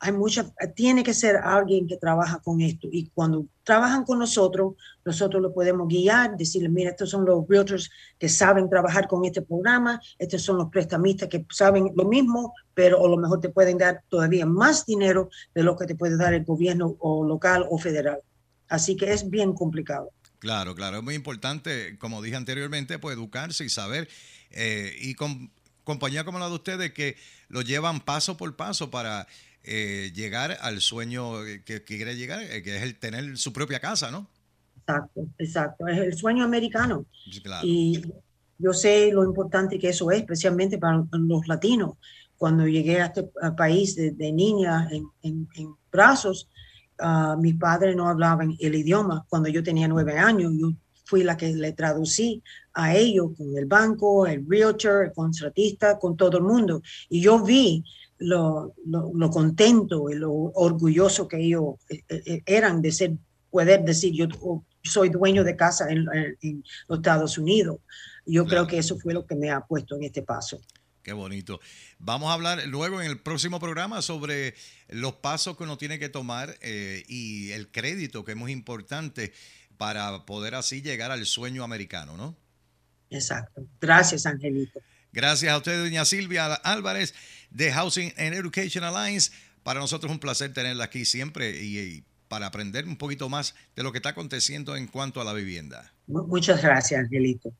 hay 0.03 0.13
mucha, 0.13 0.51
tiene 0.75 1.03
que 1.03 1.13
ser 1.13 1.37
alguien 1.37 1.87
que 1.87 1.99
trabaja 1.99 2.41
con 2.41 2.63
esto. 2.63 2.89
Y 2.91 3.11
cuando 3.15 3.45
trabajan 3.63 4.05
con 4.05 4.19
nosotros, 4.19 4.75
nosotros 5.05 5.43
lo 5.43 5.53
podemos 5.53 5.89
guiar, 5.89 6.39
decirle, 6.39 6.71
mira, 6.71 6.91
estos 6.91 7.11
son 7.11 7.27
los 7.27 7.47
realtors 7.47 7.91
que 8.19 8.29
saben 8.29 8.71
trabajar 8.71 9.07
con 9.07 9.27
este 9.27 9.43
programa, 9.43 10.01
estos 10.19 10.41
son 10.43 10.57
los 10.57 10.71
prestamistas 10.71 11.29
que 11.29 11.45
saben 11.51 11.93
lo 11.95 12.07
mismo, 12.07 12.55
pero 12.73 13.05
a 13.05 13.09
lo 13.09 13.19
mejor 13.19 13.41
te 13.41 13.51
pueden 13.51 13.77
dar 13.77 14.03
todavía 14.09 14.47
más 14.47 14.87
dinero 14.87 15.29
de 15.55 15.63
lo 15.63 15.77
que 15.77 15.85
te 15.85 15.95
puede 15.95 16.17
dar 16.17 16.33
el 16.33 16.45
gobierno 16.45 16.97
o 16.99 17.23
local 17.23 17.67
o 17.71 17.77
federal. 17.77 18.21
Así 18.69 18.97
que 18.97 19.13
es 19.13 19.29
bien 19.29 19.53
complicado. 19.53 20.11
Claro, 20.39 20.75
claro, 20.75 20.97
es 20.97 21.03
muy 21.03 21.15
importante, 21.15 21.99
como 21.99 22.23
dije 22.23 22.37
anteriormente, 22.37 22.99
pues 22.99 23.15
educarse 23.15 23.67
y 23.67 23.69
saber, 23.69 24.09
eh, 24.51 24.97
y 24.99 25.15
con 25.15 25.51
compañía 25.85 26.25
como 26.25 26.39
la 26.39 26.49
de 26.49 26.55
ustedes 26.55 26.93
que 26.93 27.17
lo 27.49 27.63
llevan 27.63 28.01
paso 28.01 28.37
por 28.37 28.55
paso 28.57 28.91
para 28.91 29.27
eh, 29.63 30.11
llegar 30.15 30.57
al 30.63 30.81
sueño 30.81 31.43
que, 31.65 31.85
quiere 31.85 32.17
llegar, 32.17 32.43
eh, 32.43 32.63
que 32.63 32.77
es 32.77 32.83
el 32.83 32.99
tener 32.99 33.37
su 33.37 33.53
propia 33.53 33.79
casa, 33.79 34.11
¿no? 34.11 34.29
Exacto, 34.79 35.27
exacto, 35.39 35.87
es 35.87 35.99
el 35.99 36.17
sueño 36.17 36.45
americano. 36.45 37.05
Y 37.63 38.03
yo 38.59 38.73
sé 38.73 39.11
lo 39.13 39.25
importante 39.25 39.79
que 39.79 39.91
eso 39.91 40.11
es, 40.11 40.21
especialmente 40.21 40.79
para 40.79 41.05
los 41.13 41.47
latinos. 41.47 41.95
Cuando 42.37 42.67
llegué 42.67 43.01
a 43.01 43.07
este 43.07 43.31
país 43.57 43.97
de, 43.97 44.33
niña 44.33 44.89
en, 45.23 45.49
brazos, 45.93 46.49
uh, 46.99 47.39
mis 47.39 47.55
padres 47.57 47.95
no 47.95 48.09
hablaban 48.09 48.57
el 48.59 48.75
idioma. 48.75 49.27
Cuando 49.29 49.51
yo 49.51 49.63
tenía 49.63 49.89
nueve 49.89 50.19
años, 50.19 50.53
yo 50.59 50.73
fui 51.05 51.23
la 51.23 51.37
que 51.37 51.53
le 51.53 51.73
traducí 51.73 52.43
a 52.73 52.95
ellos 52.95 53.33
con 53.37 53.57
el 53.57 53.67
banco, 53.67 54.27
el 54.27 54.47
realtor, 54.49 55.07
el 55.07 55.13
contratista, 55.13 55.99
con 55.99 56.17
todo 56.17 56.39
el 56.39 56.45
mundo. 56.45 56.81
Y 57.09 57.21
yo 57.21 57.43
vi 57.43 57.85
lo, 58.21 58.75
lo, 58.85 59.31
contento 59.31 60.11
y 60.11 60.15
lo 60.15 60.31
orgulloso 60.33 61.27
que 61.27 61.39
ellos 61.39 61.75
eh, 61.89 62.03
eh, 62.09 62.43
eran 62.47 62.83
de 62.83 62.93
ser, 62.93 63.13
poder 63.51 63.83
decir, 63.83 64.13
yo 64.15 64.29
soy 64.83 65.09
dueño 65.09 65.43
de 65.43 65.57
casa 65.57 65.91
en, 65.91 66.05
los 66.05 66.99
Estados 66.99 67.39
Unidos. 67.39 67.79
Yo 68.27 68.45
creo 68.47 68.67
que 68.67 68.79
eso 68.79 68.99
fue 68.99 69.15
lo 69.15 69.27
que 69.27 69.35
me 69.35 69.51
ha 69.51 69.63
puesto 69.63 69.97
en 69.97 70.05
este 70.05 70.23
paso. 70.23 70.61
Qué 71.03 71.15
bonito. 71.15 71.61
Vamos 71.99 72.31
a 72.31 72.35
hablar 72.35 72.67
luego 72.67 73.01
en 73.01 73.11
el 73.11 73.21
próximo 73.21 73.59
programa 73.59 74.03
sobre 74.03 74.55
los 74.89 75.15
pasos 75.15 75.57
que 75.57 75.65
uno 75.65 75.79
tiene 75.79 75.99
que 75.99 76.11
tomar 76.11 76.59
eh, 76.61 77.05
y 77.09 77.51
el 77.53 77.71
crédito, 77.71 78.23
que 78.25 78.33
es 78.33 78.39
muy 78.39 78.53
importante 78.53 79.33
para 79.79 80.27
poder 80.27 80.55
así 80.55 80.83
llegar 80.83 81.11
al 81.11 81.25
sueño 81.25 81.65
americano, 81.65 82.19
¿no? 82.19 82.37
Exacto. 83.09 83.67
Gracias, 83.81 84.27
Angelito. 84.27 84.79
Gracias 85.13 85.53
a 85.53 85.57
usted, 85.57 85.83
doña 85.83 86.05
Silvia 86.05 86.55
Álvarez 86.55 87.15
de 87.51 87.73
Housing 87.73 88.13
and 88.17 88.35
Education 88.35 88.85
Alliance. 88.85 89.31
Para 89.63 89.81
nosotros 89.81 90.11
es 90.11 90.15
un 90.15 90.21
placer 90.21 90.53
tenerla 90.53 90.85
aquí 90.85 91.05
siempre 91.05 91.51
y, 91.63 92.05
para 92.29 92.47
aprender 92.47 92.87
un 92.87 92.97
poquito 92.97 93.29
más 93.29 93.55
de 93.77 93.83
lo 93.83 93.93
que 93.93 93.99
está 93.99 94.11
aconteciendo 94.11 94.77
en 94.77 94.87
cuanto 94.87 95.21
a 95.21 95.25
la 95.25 95.33
vivienda. 95.33 95.93
Muchas 96.07 96.63
gracias, 96.63 97.01
Angelito. 97.01 97.53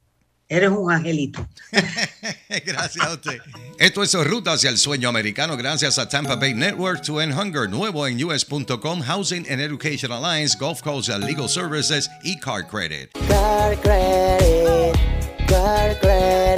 Eres 0.51 0.71
un 0.71 0.91
angelito. 0.91 1.49
gracias 2.67 3.07
a 3.07 3.15
usted. 3.15 3.39
Esto 3.79 4.03
es 4.03 4.13
Ruta 4.15 4.55
hacia 4.55 4.69
el 4.69 4.79
Sueño 4.79 5.09
Americano 5.09 5.57
gracias 5.57 5.97
a 5.97 6.09
Tampa 6.09 6.35
Bay 6.35 6.55
Network 6.55 7.03
to 7.03 7.21
End 7.21 7.33
Hunger, 7.39 7.71
nuevo 7.71 8.05
en 8.09 8.23
us.com, 8.25 9.01
Housing 9.01 9.47
and 9.49 9.61
Education 9.61 10.11
Alliance, 10.11 10.57
Gulf 10.59 10.83
Coast 10.83 11.09
Legal 11.09 11.49
Services 11.49 12.11
y 12.25 12.37
Car 12.41 12.67
Credit. 12.67 13.13
Car 13.29 13.81
Credit, 13.81 14.97
Car 15.47 16.01
Credit. 16.01 16.50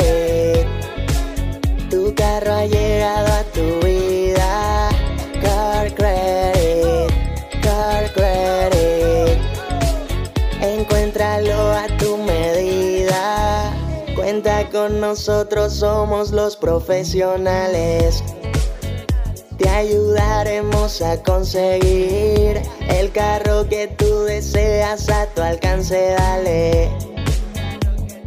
Nosotros, 15.29 15.75
somos 15.75 16.33
los 16.33 16.57
profesionales. 16.57 18.25
Te 19.57 19.69
ayudaremos 19.69 21.01
a 21.01 21.23
conseguir 21.23 22.61
el 22.89 23.13
carro 23.13 23.69
que 23.69 23.87
tú 23.87 24.25
deseas 24.25 25.09
a 25.11 25.27
tu 25.27 25.41
alcance, 25.41 26.17
dale. 26.19 26.91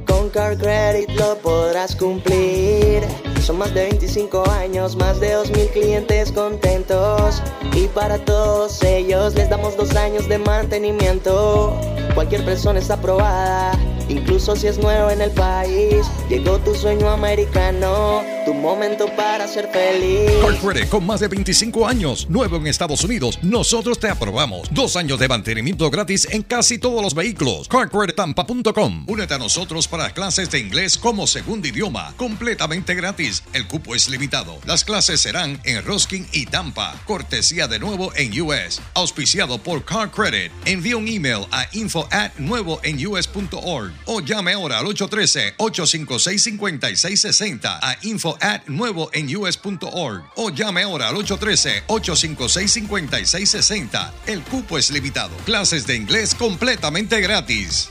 Con 0.08 0.30
Car 0.30 0.58
Credit 0.58 1.10
lo 1.20 1.36
podrás 1.40 1.98
cumplir. 1.98 3.04
Son 3.42 3.58
más 3.58 3.74
de 3.74 3.90
25 3.90 4.50
años, 4.52 4.96
más 4.96 5.20
de 5.20 5.36
2.000 5.36 5.72
clientes 5.72 6.32
contentos. 6.32 7.44
Y 7.74 7.88
para 7.88 8.20
todos 8.20 8.82
ellos 8.84 9.36
les 9.36 9.50
damos 9.50 9.76
dos 9.76 9.94
años 9.98 10.30
de 10.30 10.38
mantenimiento. 10.38 11.78
Cualquier 12.14 12.46
persona 12.46 12.80
está 12.80 12.94
aprobada 12.94 13.78
Incluso 14.10 14.56
si 14.56 14.68
es 14.68 14.78
nuevo 14.78 15.10
en 15.10 15.22
el 15.22 15.32
país, 15.32 16.06
llegó 16.30 16.60
tu 16.60 16.76
sueño 16.76 17.10
americano, 17.10 18.24
tu 18.46 18.54
momento 18.54 19.08
para 19.16 19.48
ser 19.48 19.70
feliz. 19.72 20.30
Credit 20.62 20.90
con 20.90 21.06
más 21.06 21.20
de 21.20 21.28
25 21.28 21.88
años, 21.88 22.30
nuevo 22.30 22.58
en 22.58 22.68
Estados 22.68 23.04
Unidos, 23.04 23.40
nosotros 23.42 24.00
te 24.00 24.08
aprobamos. 24.08 24.68
Dos 24.72 24.96
años 24.96 25.20
de 25.20 25.28
mantenimiento 25.28 25.90
gratis 25.90 26.28
en 26.32 26.44
casi 26.44 26.78
todos 26.78 27.02
los 27.02 27.16
vehículos. 27.16 27.68
CarCreditTampa.com. 27.68 29.06
Únete 29.08 29.34
a 29.34 29.38
nosotros 29.40 29.88
para 29.88 30.12
clases 30.12 30.52
de 30.52 30.60
inglés 30.60 30.98
como 30.98 31.26
segundo 31.26 31.68
idioma, 31.68 32.14
completamente 32.18 32.94
gratis. 32.94 33.44
El 33.54 33.68
cupo 33.68 33.96
es 33.96 34.08
limitado. 34.10 34.60
Las 34.66 34.84
clases 34.84 35.22
serán 35.22 35.60
en 35.64 35.84
Roskin 35.84 36.28
y 36.32 36.46
Tampa. 36.46 36.96
Cortesía 37.06 37.68
de 37.68 37.80
nuevo 37.80 38.12
en 38.16 38.40
US. 38.42 38.82
Auspiciado 38.94 39.58
por 39.58 39.84
Car 39.84 40.12
Credit. 40.12 40.52
Envía 40.66 40.98
un 40.98 41.08
email 41.08 41.48
a 41.52 41.68
info 41.74 42.08
at 42.12 42.32
nuevoenus.org 42.38 43.95
o 44.06 44.22
llame 44.22 44.54
ahora 44.54 44.80
al 44.80 44.86
813-856-5660 44.86 47.80
a 47.82 47.98
info 48.04 48.38
at 48.42 48.68
nuevoenus.org 48.68 50.24
o 50.36 50.50
llame 50.50 50.84
ahora 50.84 51.10
al 51.10 51.16
813-856-5660. 51.16 54.12
El 54.28 54.44
cupo 54.44 54.78
es 54.78 54.92
limitado. 54.92 55.36
Clases 55.46 55.88
de 55.88 55.96
inglés 55.96 56.36
completamente 56.36 57.22
gratis. 57.22 57.90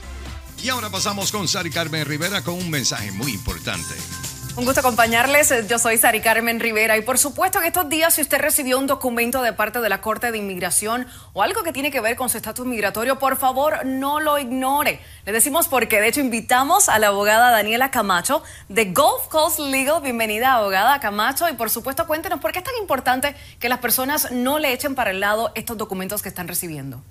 Y 0.63 0.69
ahora 0.69 0.89
pasamos 0.89 1.31
con 1.31 1.47
Sari 1.47 1.69
Carmen 1.69 2.05
Rivera 2.05 2.41
con 2.41 2.55
un 2.55 2.69
mensaje 2.69 3.11
muy 3.11 3.31
importante. 3.31 3.93
Un 4.57 4.63
gusto 4.63 4.79
acompañarles. 4.79 5.53
Yo 5.67 5.77
soy 5.79 5.97
Sari 5.97 6.21
Carmen 6.21 6.61
Rivera 6.61 6.95
y 6.95 7.01
por 7.01 7.17
supuesto 7.17 7.59
que 7.59 7.67
estos 7.67 7.89
días 7.89 8.13
si 8.13 8.21
usted 8.21 8.39
recibió 8.39 8.79
un 8.79 8.87
documento 8.87 9.41
de 9.41 9.51
parte 9.51 9.81
de 9.81 9.89
la 9.89 9.99
Corte 9.99 10.31
de 10.31 10.37
Inmigración 10.37 11.07
o 11.33 11.43
algo 11.43 11.61
que 11.63 11.73
tiene 11.73 11.91
que 11.91 11.99
ver 11.99 12.15
con 12.15 12.29
su 12.29 12.37
estatus 12.37 12.65
migratorio, 12.65 13.19
por 13.19 13.35
favor 13.35 13.85
no 13.85 14.21
lo 14.21 14.39
ignore. 14.39 15.01
Le 15.25 15.33
decimos 15.33 15.67
porque 15.67 15.99
de 15.99 16.07
hecho 16.07 16.21
invitamos 16.21 16.87
a 16.87 16.99
la 16.99 17.07
abogada 17.07 17.51
Daniela 17.51 17.91
Camacho 17.91 18.43
de 18.69 18.85
Gulf 18.85 19.27
Coast 19.27 19.59
Legal. 19.59 20.01
Bienvenida 20.01 20.53
abogada 20.53 21.01
Camacho 21.01 21.49
y 21.49 21.53
por 21.53 21.69
supuesto 21.69 22.07
cuéntenos 22.07 22.39
por 22.39 22.53
qué 22.53 22.59
es 22.59 22.65
tan 22.65 22.77
importante 22.77 23.35
que 23.59 23.67
las 23.67 23.79
personas 23.79 24.31
no 24.31 24.57
le 24.57 24.71
echen 24.71 24.95
para 24.95 25.11
el 25.11 25.19
lado 25.19 25.51
estos 25.55 25.77
documentos 25.77 26.21
que 26.21 26.29
están 26.29 26.47
recibiendo. 26.47 27.03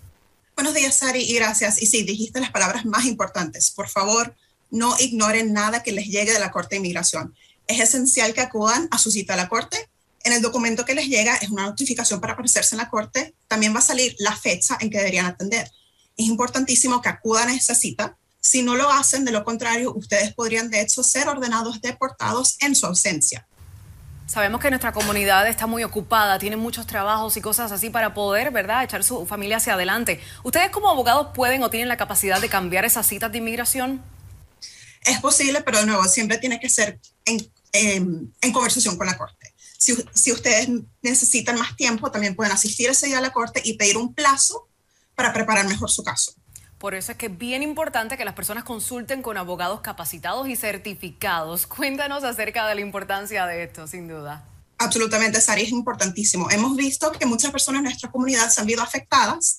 Buenos 0.56 0.72
días 0.72 0.96
Sari 0.96 1.20
y 1.20 1.34
gracias. 1.34 1.82
Y 1.82 1.86
sí, 1.86 2.04
dijiste 2.04 2.40
las 2.40 2.52
palabras 2.52 2.86
más 2.86 3.04
importantes. 3.04 3.70
Por 3.70 3.90
favor 3.90 4.34
no 4.74 4.96
ignoren 4.98 5.52
nada 5.52 5.84
que 5.84 5.92
les 5.92 6.06
llegue 6.08 6.32
de 6.32 6.40
la 6.40 6.50
Corte 6.50 6.74
de 6.74 6.78
Inmigración. 6.78 7.34
Es 7.68 7.78
esencial 7.78 8.34
que 8.34 8.40
acudan 8.40 8.88
a 8.90 8.98
su 8.98 9.10
cita 9.10 9.34
a 9.34 9.36
la 9.36 9.48
Corte. 9.48 9.88
En 10.24 10.32
el 10.32 10.42
documento 10.42 10.84
que 10.84 10.94
les 10.94 11.06
llega 11.06 11.36
es 11.36 11.48
una 11.50 11.62
notificación 11.62 12.20
para 12.20 12.32
aparecerse 12.32 12.74
en 12.74 12.80
la 12.80 12.90
Corte. 12.90 13.34
También 13.46 13.72
va 13.72 13.78
a 13.78 13.82
salir 13.82 14.16
la 14.18 14.34
fecha 14.34 14.76
en 14.80 14.90
que 14.90 14.98
deberían 14.98 15.26
atender. 15.26 15.70
Es 16.16 16.26
importantísimo 16.26 17.00
que 17.00 17.08
acudan 17.08 17.50
a 17.50 17.54
esa 17.54 17.76
cita. 17.76 18.16
Si 18.40 18.62
no 18.62 18.74
lo 18.74 18.90
hacen, 18.90 19.24
de 19.24 19.30
lo 19.30 19.44
contrario, 19.44 19.94
ustedes 19.94 20.34
podrían 20.34 20.68
de 20.70 20.80
hecho 20.80 21.04
ser 21.04 21.28
ordenados 21.28 21.80
deportados 21.80 22.56
en 22.60 22.74
su 22.74 22.86
ausencia. 22.86 23.46
Sabemos 24.26 24.60
que 24.60 24.70
nuestra 24.70 24.92
comunidad 24.92 25.46
está 25.46 25.68
muy 25.68 25.84
ocupada, 25.84 26.38
tiene 26.40 26.56
muchos 26.56 26.86
trabajos 26.86 27.36
y 27.36 27.40
cosas 27.40 27.70
así 27.70 27.90
para 27.90 28.12
poder, 28.12 28.50
¿verdad?, 28.50 28.82
echar 28.82 29.04
su 29.04 29.24
familia 29.24 29.58
hacia 29.58 29.74
adelante. 29.74 30.20
¿Ustedes 30.42 30.70
como 30.70 30.88
abogados 30.88 31.28
pueden 31.32 31.62
o 31.62 31.70
tienen 31.70 31.88
la 31.88 31.96
capacidad 31.96 32.40
de 32.40 32.48
cambiar 32.48 32.84
esas 32.84 33.06
citas 33.06 33.30
de 33.30 33.38
inmigración? 33.38 34.02
Es 35.04 35.20
posible, 35.20 35.60
pero 35.62 35.78
de 35.78 35.86
nuevo, 35.86 36.04
siempre 36.04 36.38
tiene 36.38 36.58
que 36.58 36.68
ser 36.68 36.98
en, 37.24 37.50
en, 37.72 38.52
conversación 38.52 38.96
con 38.96 39.06
la 39.06 39.18
Corte. 39.18 39.54
Si, 39.76 39.94
si, 40.14 40.32
ustedes 40.32 40.68
necesitan 41.02 41.58
más 41.58 41.76
tiempo, 41.76 42.10
también 42.10 42.34
pueden 42.34 42.52
asistir 42.52 42.88
ese 42.88 43.06
día 43.06 43.18
a 43.18 43.20
la 43.20 43.32
Corte 43.32 43.60
y 43.64 43.74
pedir 43.74 43.96
un 43.98 44.14
plazo 44.14 44.68
para 45.14 45.32
preparar 45.32 45.66
mejor 45.66 45.90
su 45.90 46.02
caso. 46.02 46.34
Por 46.78 46.94
eso 46.94 47.12
es 47.12 47.18
que 47.18 47.26
es 47.26 47.38
bien 47.38 47.62
importante 47.62 48.16
que 48.16 48.24
las 48.24 48.34
personas 48.34 48.64
consulten 48.64 49.22
con 49.22 49.36
abogados 49.36 49.80
capacitados 49.80 50.48
y 50.48 50.56
certificados. 50.56 51.66
Cuéntanos 51.68 52.24
acerca 52.24 52.66
de 52.66 52.74
la 52.74 52.80
importancia 52.80 53.46
de 53.46 53.64
esto, 53.64 53.86
sin 53.86 54.08
duda. 54.08 54.48
Absolutamente, 54.78 55.40
Sari, 55.40 55.62
es 55.62 55.70
importantísimo. 55.70 56.50
Hemos 56.50 56.76
visto 56.76 57.12
que 57.12 57.26
muchas 57.26 57.52
personas 57.52 57.78
en 57.78 57.84
nuestra 57.84 58.10
comunidad 58.10 58.50
se 58.50 58.60
han 58.60 58.66
visto 58.66 58.82
afectadas 58.82 59.58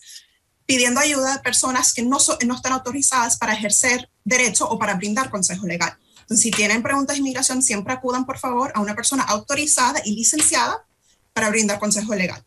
pidiendo 0.65 0.99
ayuda 0.99 1.35
a 1.35 1.41
personas 1.41 1.93
que 1.93 2.01
no, 2.01 2.17
no 2.45 2.55
están 2.55 2.73
autorizadas 2.73 3.37
para 3.37 3.53
ejercer 3.53 4.09
derecho 4.25 4.67
o 4.67 4.77
para 4.77 4.95
brindar 4.95 5.29
consejo 5.29 5.65
legal. 5.65 5.97
Entonces, 6.21 6.43
si 6.43 6.51
tienen 6.51 6.81
preguntas 6.81 7.15
de 7.15 7.19
inmigración, 7.19 7.61
siempre 7.61 7.93
acudan, 7.93 8.25
por 8.25 8.39
favor, 8.39 8.71
a 8.75 8.81
una 8.81 8.95
persona 8.95 9.23
autorizada 9.23 10.01
y 10.03 10.15
licenciada 10.15 10.83
para 11.31 11.49
brindar 11.49 11.79
consejo 11.79 12.13
legal. 12.15 12.43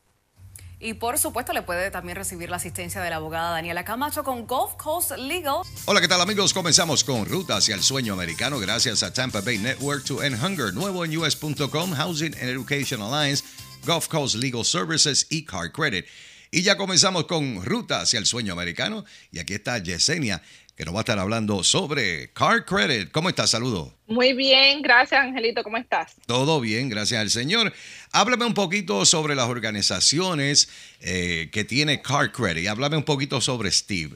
Y 0.81 0.95
por 0.95 1.19
supuesto 1.19 1.53
le 1.53 1.63
puede 1.63 1.91
también 1.91 2.17
recibir 2.17 2.51
la 2.51 2.57
asistencia 2.57 3.01
de 3.01 3.11
la 3.11 3.17
abogada 3.17 3.51
Daniela 3.51 3.85
Camacho 3.85 4.23
con 4.23 4.47
Gulf 4.47 4.75
Coast 4.77 5.11
Legal. 5.17 5.63
Hola, 5.87 6.01
¿qué 6.01 6.07
tal 6.07 6.21
amigos? 6.21 6.55
Comenzamos 6.55 7.03
con 7.03 7.27
Ruta 7.27 7.57
hacia 7.57 7.75
el 7.75 7.83
Sueño 7.83 8.13
Americano 8.13 8.61
gracias 8.61 9.03
a 9.03 9.13
Tampa 9.13 9.41
Bay 9.41 9.59
Network 9.59 10.05
to 10.05 10.23
End 10.23 10.41
Hunger, 10.41 10.73
nuevo 10.73 11.05
en 11.05 11.17
us.com, 11.17 11.95
Housing 11.95 12.35
and 12.35 12.49
Education 12.49 13.03
Alliance, 13.03 13.43
Gulf 13.85 14.07
Coast 14.07 14.37
Legal 14.37 14.65
Services 14.65 15.27
y 15.31 15.45
Car 15.45 15.73
Credit. 15.73 16.07
Y 16.51 16.63
ya 16.63 16.77
comenzamos 16.77 17.25
con 17.27 17.65
Ruta 17.65 18.01
hacia 18.01 18.19
el 18.19 18.27
Sueño 18.27 18.53
Americano. 18.53 19.05
Y 19.33 19.41
aquí 19.41 19.55
está 19.55 19.79
Yesenia 19.79 20.43
que 20.79 20.85
nos 20.85 20.95
va 20.95 21.01
a 21.01 21.03
estar 21.03 21.19
hablando 21.19 21.65
sobre 21.65 22.33
Car 22.33 22.65
Credit. 22.65 23.11
¿Cómo 23.11 23.29
estás? 23.29 23.51
Saludos. 23.51 23.89
Muy 24.07 24.33
bien, 24.33 24.81
gracias 24.81 25.21
Angelito, 25.21 25.65
¿cómo 25.65 25.77
estás? 25.77 26.15
Todo 26.25 26.61
bien, 26.61 26.89
gracias 26.89 27.21
al 27.21 27.31
Señor. 27.31 27.73
Háblame 28.13 28.45
un 28.45 28.55
poquito 28.55 29.05
sobre 29.05 29.35
las 29.35 29.49
organizaciones 29.49 30.71
eh, 31.01 31.51
que 31.53 31.65
tiene 31.65 32.01
Car 32.01 32.31
Credit. 32.31 32.69
Háblame 32.69 32.97
un 32.97 33.03
poquito 33.03 33.41
sobre 33.41 33.73
Steve. 33.73 34.15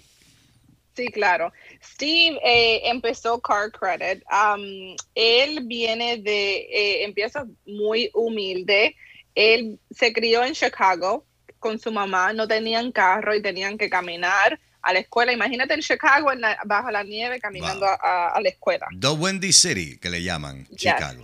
Sí, 0.94 1.08
claro. 1.08 1.52
Steve 1.82 2.38
eh, 2.44 2.82
empezó 2.84 3.40
Car 3.40 3.72
Credit. 3.72 4.22
Um, 4.30 4.94
él 5.16 5.64
viene 5.64 6.18
de, 6.18 6.58
eh, 6.58 7.04
empieza 7.04 7.44
muy 7.66 8.08
humilde. 8.14 8.94
Él 9.34 9.80
se 9.90 10.12
crió 10.12 10.44
en 10.44 10.52
Chicago 10.52 11.26
con 11.58 11.80
su 11.80 11.90
mamá, 11.90 12.32
no 12.32 12.46
tenían 12.46 12.92
carro 12.92 13.34
y 13.34 13.42
tenían 13.42 13.76
que 13.76 13.90
caminar 13.90 14.60
a 14.82 14.92
la 14.92 14.98
escuela. 14.98 15.32
Imagínate 15.32 15.74
en 15.74 15.80
Chicago, 15.80 16.30
bajo 16.64 16.90
la 16.90 17.02
nieve, 17.02 17.40
caminando 17.40 17.86
a, 17.86 18.38
la 18.40 18.48
escuela. 18.48 18.86
The 18.98 19.08
Windy 19.08 19.52
City, 19.52 19.98
que 19.98 20.10
le 20.10 20.22
llaman, 20.22 20.66
Chicago. 20.76 21.22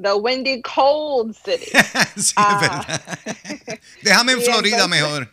The 0.00 0.14
Windy 0.14 0.62
Cold 0.62 1.34
City. 1.34 1.66
sí, 2.16 2.32
ah. 2.36 3.00
Déjame 4.02 4.32
en 4.32 4.42
Florida 4.42 4.88
mejor. 4.88 5.30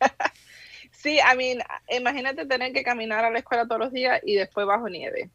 sí, 0.92 1.18
I 1.18 1.36
mean, 1.36 1.62
imagínate 1.88 2.46
tener 2.46 2.72
que 2.72 2.84
caminar 2.84 3.24
a 3.24 3.30
la 3.30 3.38
escuela 3.38 3.66
todos 3.66 3.80
los 3.80 3.92
días 3.92 4.20
y 4.24 4.34
después 4.34 4.66
bajo 4.66 4.88
nieve. 4.88 5.30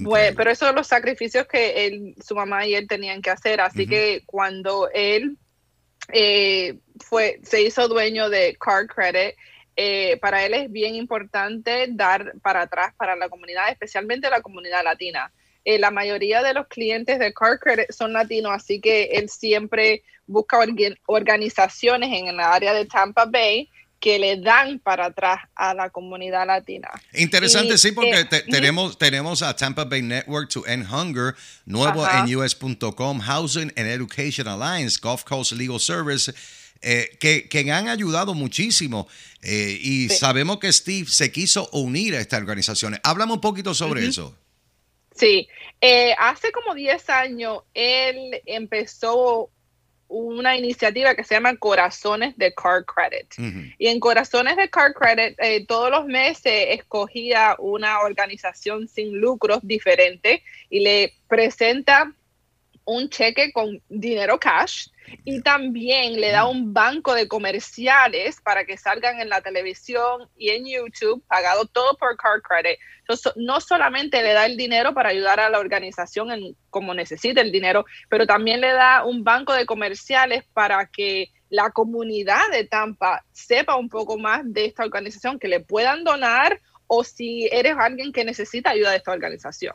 Bueno, 0.00 0.36
pero 0.36 0.50
esos 0.50 0.68
son 0.68 0.76
los 0.76 0.86
sacrificios 0.86 1.48
que 1.48 1.86
él, 1.86 2.14
su 2.24 2.36
mamá 2.36 2.64
y 2.66 2.74
él 2.74 2.86
tenían 2.86 3.20
que 3.20 3.30
hacer. 3.30 3.60
Así 3.60 3.86
que 3.86 4.22
cuando 4.26 4.88
él 4.94 5.36
eh, 6.12 6.78
fue, 7.00 7.40
se 7.42 7.62
hizo 7.62 7.88
dueño 7.88 8.30
de 8.30 8.56
Car 8.60 8.86
Credit, 8.86 9.34
eh, 9.80 10.16
para 10.20 10.44
él 10.44 10.54
es 10.54 10.72
bien 10.72 10.96
importante 10.96 11.86
dar 11.90 12.32
para 12.42 12.62
atrás 12.62 12.92
para 12.96 13.14
la 13.14 13.28
comunidad, 13.28 13.70
especialmente 13.70 14.28
la 14.28 14.40
comunidad 14.40 14.82
latina. 14.82 15.30
Eh, 15.64 15.78
la 15.78 15.92
mayoría 15.92 16.42
de 16.42 16.52
los 16.52 16.66
clientes 16.66 17.20
de 17.20 17.32
Car 17.32 17.60
Credit 17.60 17.92
son 17.92 18.12
latinos, 18.12 18.50
así 18.52 18.80
que 18.80 19.04
él 19.04 19.28
siempre 19.28 20.02
busca 20.26 20.58
organizaciones 21.06 22.10
en 22.12 22.26
el 22.26 22.40
área 22.40 22.74
de 22.74 22.86
Tampa 22.86 23.26
Bay 23.26 23.70
que 24.00 24.18
le 24.18 24.40
dan 24.40 24.80
para 24.80 25.06
atrás 25.06 25.42
a 25.54 25.74
la 25.74 25.90
comunidad 25.90 26.44
latina. 26.48 26.90
Interesante, 27.12 27.78
sí, 27.78 27.92
porque 27.92 28.18
eh, 28.18 28.44
tenemos, 28.50 28.98
tenemos 28.98 29.42
a 29.42 29.54
Tampa 29.54 29.84
Bay 29.84 30.02
Network 30.02 30.48
to 30.50 30.66
End 30.66 30.92
Hunger, 30.92 31.36
nuevo 31.66 32.04
en 32.04 32.36
us.com, 32.36 33.20
Housing 33.20 33.72
and 33.76 33.86
Education 33.86 34.48
Alliance, 34.48 34.98
Gulf 35.00 35.22
Coast 35.22 35.52
Legal 35.52 35.78
Service 35.78 36.32
eh, 36.80 37.16
que, 37.18 37.48
que, 37.48 37.70
han 37.72 37.88
ayudado 37.88 38.34
muchísimo. 38.34 39.08
Eh, 39.42 39.78
y 39.80 40.08
sabemos 40.10 40.58
que 40.58 40.72
Steve 40.72 41.08
se 41.08 41.32
quiso 41.32 41.68
unir 41.72 42.14
a 42.14 42.20
estas 42.20 42.40
organizaciones. 42.40 43.00
Háblame 43.02 43.32
un 43.32 43.40
poquito 43.40 43.74
sobre 43.74 44.06
eso. 44.06 44.36
Sí, 45.14 45.48
eh, 45.80 46.14
hace 46.18 46.52
como 46.52 46.74
10 46.74 47.10
años 47.10 47.62
él 47.74 48.40
empezó 48.46 49.50
una 50.06 50.56
iniciativa 50.56 51.14
que 51.14 51.24
se 51.24 51.34
llama 51.34 51.56
Corazones 51.56 52.38
de 52.38 52.54
Car 52.54 52.84
Credit. 52.84 53.74
Y 53.78 53.88
en 53.88 54.00
Corazones 54.00 54.56
de 54.56 54.70
Car 54.70 54.94
Credit 54.94 55.36
todos 55.66 55.90
los 55.90 56.06
meses 56.06 56.68
escogía 56.70 57.56
una 57.58 58.00
organización 58.00 58.88
sin 58.88 59.18
lucros 59.20 59.58
diferente 59.62 60.42
y 60.70 60.80
le 60.80 61.12
presenta 61.28 62.14
un 62.88 63.10
cheque 63.10 63.52
con 63.52 63.82
dinero 63.88 64.38
cash 64.40 64.88
y 65.24 65.42
también 65.42 66.20
le 66.20 66.30
da 66.30 66.46
un 66.46 66.72
banco 66.72 67.14
de 67.14 67.28
comerciales 67.28 68.40
para 68.42 68.64
que 68.64 68.78
salgan 68.78 69.20
en 69.20 69.28
la 69.28 69.42
televisión 69.42 70.28
y 70.36 70.50
en 70.50 70.66
YouTube, 70.66 71.22
pagado 71.28 71.66
todo 71.66 71.96
por 71.98 72.16
Card 72.16 72.40
Credit. 72.42 72.78
Entonces, 73.00 73.32
no 73.36 73.60
solamente 73.60 74.22
le 74.22 74.32
da 74.32 74.46
el 74.46 74.56
dinero 74.56 74.94
para 74.94 75.10
ayudar 75.10 75.38
a 75.38 75.50
la 75.50 75.58
organización 75.58 76.32
en 76.32 76.56
como 76.70 76.94
necesita 76.94 77.42
el 77.42 77.52
dinero, 77.52 77.84
pero 78.08 78.26
también 78.26 78.60
le 78.60 78.72
da 78.72 79.04
un 79.04 79.22
banco 79.22 79.52
de 79.52 79.66
comerciales 79.66 80.44
para 80.54 80.86
que 80.86 81.30
la 81.50 81.70
comunidad 81.70 82.50
de 82.52 82.64
Tampa 82.64 83.24
sepa 83.32 83.76
un 83.76 83.88
poco 83.90 84.18
más 84.18 84.42
de 84.44 84.64
esta 84.64 84.84
organización, 84.84 85.38
que 85.38 85.48
le 85.48 85.60
puedan 85.60 86.04
donar 86.04 86.60
o 86.86 87.04
si 87.04 87.48
eres 87.52 87.76
alguien 87.78 88.12
que 88.12 88.24
necesita 88.24 88.70
ayuda 88.70 88.92
de 88.92 88.96
esta 88.98 89.12
organización. 89.12 89.74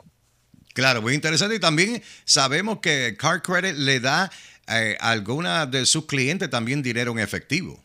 Claro, 0.74 1.00
muy 1.00 1.14
interesante. 1.14 1.54
Y 1.54 1.60
también 1.60 2.02
sabemos 2.24 2.80
que 2.80 3.16
Car 3.16 3.40
Credit 3.40 3.76
le 3.76 4.00
da 4.00 4.30
eh, 4.68 4.96
a 5.00 5.12
alguna 5.12 5.66
de 5.66 5.86
sus 5.86 6.04
clientes 6.06 6.50
también 6.50 6.82
dinero 6.82 7.12
en 7.12 7.20
efectivo. 7.20 7.82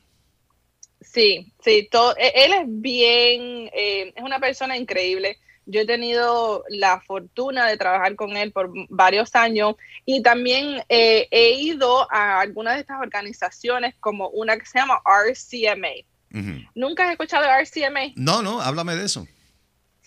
Sí, 1.02 1.52
sí, 1.64 1.88
todo, 1.90 2.16
e, 2.18 2.32
él 2.36 2.54
es 2.54 2.66
bien, 2.68 3.70
eh, 3.74 4.12
es 4.16 4.24
una 4.24 4.40
persona 4.40 4.76
increíble. 4.76 5.38
Yo 5.66 5.82
he 5.82 5.86
tenido 5.86 6.64
la 6.70 7.00
fortuna 7.02 7.68
de 7.68 7.78
trabajar 7.78 8.16
con 8.16 8.36
él 8.36 8.52
por 8.52 8.72
varios 8.90 9.36
años 9.36 9.76
y 10.04 10.24
también 10.24 10.82
eh, 10.90 11.28
he 11.30 11.52
ido 11.52 12.12
a 12.12 12.40
algunas 12.40 12.74
de 12.74 12.82
estas 12.82 13.00
organizaciones 13.00 13.94
como 14.00 14.30
una 14.30 14.58
que 14.58 14.66
se 14.66 14.80
llama 14.80 15.00
RCMA. 15.06 16.06
¿Nunca 16.74 17.06
has 17.06 17.12
escuchado 17.12 17.44
de 17.44 17.50
RCMA? 17.50 18.14
No, 18.16 18.42
no, 18.42 18.62
háblame 18.62 18.96
de 18.96 19.06
eso. 19.06 19.28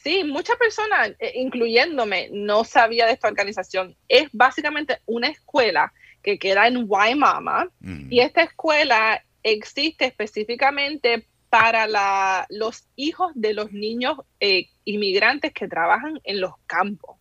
Sí, 0.03 0.25
muchas 0.25 0.57
personas, 0.57 1.12
eh, 1.21 1.33
incluyéndome, 1.37 2.29
no 2.33 2.65
sabía 2.65 3.07
de 3.07 3.12
esta 3.12 3.29
organización. 3.29 3.97
Es 4.09 4.29
básicamente 4.33 4.99
una 5.07 5.29
escuela 5.29 5.93
que 6.23 6.38
queda 6.38 6.67
en 6.67 6.85
Waimama 6.88 7.69
y 8.11 8.21
esta 8.21 8.43
escuela 8.43 9.25
existe 9.43 10.07
específicamente 10.07 11.27
para 11.51 11.87
la, 11.87 12.47
los 12.49 12.85
hijos 12.97 13.33
de 13.35 13.55
los 13.55 13.73
niños 13.73 14.19
eh, 14.41 14.69
inmigrantes 14.85 15.53
que 15.53 15.69
trabajan 15.69 16.21
en 16.25 16.41
los 16.41 16.53
campos. 16.67 17.17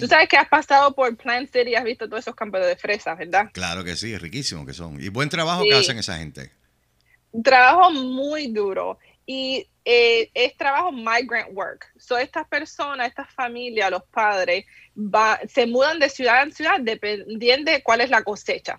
Tú 0.00 0.06
sabes 0.06 0.28
que 0.28 0.36
has 0.36 0.48
pasado 0.48 0.94
por 0.94 1.16
Plant 1.16 1.50
City 1.50 1.70
y 1.70 1.74
has 1.74 1.84
visto 1.84 2.08
todos 2.08 2.20
esos 2.20 2.34
campos 2.34 2.60
de 2.60 2.76
fresas, 2.76 3.16
¿verdad? 3.16 3.50
Claro 3.52 3.84
que 3.84 3.96
sí, 3.96 4.12
es 4.12 4.20
riquísimo 4.20 4.66
que 4.66 4.74
son. 4.74 5.00
Y 5.00 5.08
buen 5.08 5.28
trabajo 5.28 5.62
que 5.62 5.74
hacen 5.74 5.98
esa 5.98 6.18
gente. 6.18 6.50
Un 7.32 7.42
trabajo 7.42 7.90
muy 7.90 8.48
duro. 8.48 8.98
Y 9.26 9.68
eh, 9.84 10.30
es 10.34 10.56
trabajo 10.56 10.92
migrant 10.92 11.50
work. 11.52 11.86
So, 11.98 12.16
estas 12.16 12.46
personas, 12.48 13.08
estas 13.08 13.32
familias, 13.32 13.90
los 13.90 14.04
padres, 14.04 14.64
va, 14.96 15.38
se 15.48 15.66
mudan 15.66 15.98
de 15.98 16.08
ciudad 16.08 16.42
en 16.42 16.52
ciudad 16.52 16.80
dependiendo 16.80 17.70
de 17.70 17.82
cuál 17.82 18.00
es 18.00 18.10
la 18.10 18.22
cosecha. 18.22 18.78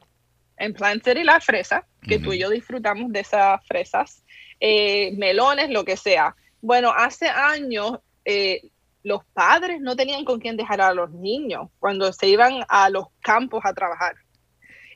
En 0.58 0.74
Plant 0.74 1.04
City 1.04 1.24
la 1.24 1.40
fresa, 1.40 1.86
que 2.02 2.18
tú 2.18 2.34
y 2.34 2.40
yo 2.40 2.50
disfrutamos 2.50 3.12
de 3.12 3.20
esas 3.20 3.64
fresas, 3.68 4.24
eh, 4.60 5.12
melones, 5.16 5.70
lo 5.70 5.86
que 5.86 5.98
sea. 5.98 6.36
Bueno, 6.62 6.92
hace 6.96 7.28
años 7.28 8.00
eh, 8.26 8.72
los 9.04 9.24
padres 9.34 9.80
no 9.80 9.96
tenían 9.96 10.26
con 10.26 10.40
quién 10.40 10.58
dejar 10.58 10.82
a 10.82 10.94
los 10.94 11.12
niños 11.12 11.70
cuando 11.80 12.12
se 12.12 12.28
iban 12.28 12.66
a 12.68 12.90
los 12.90 13.06
campos 13.22 13.62
a 13.66 13.74
trabajar 13.74 14.16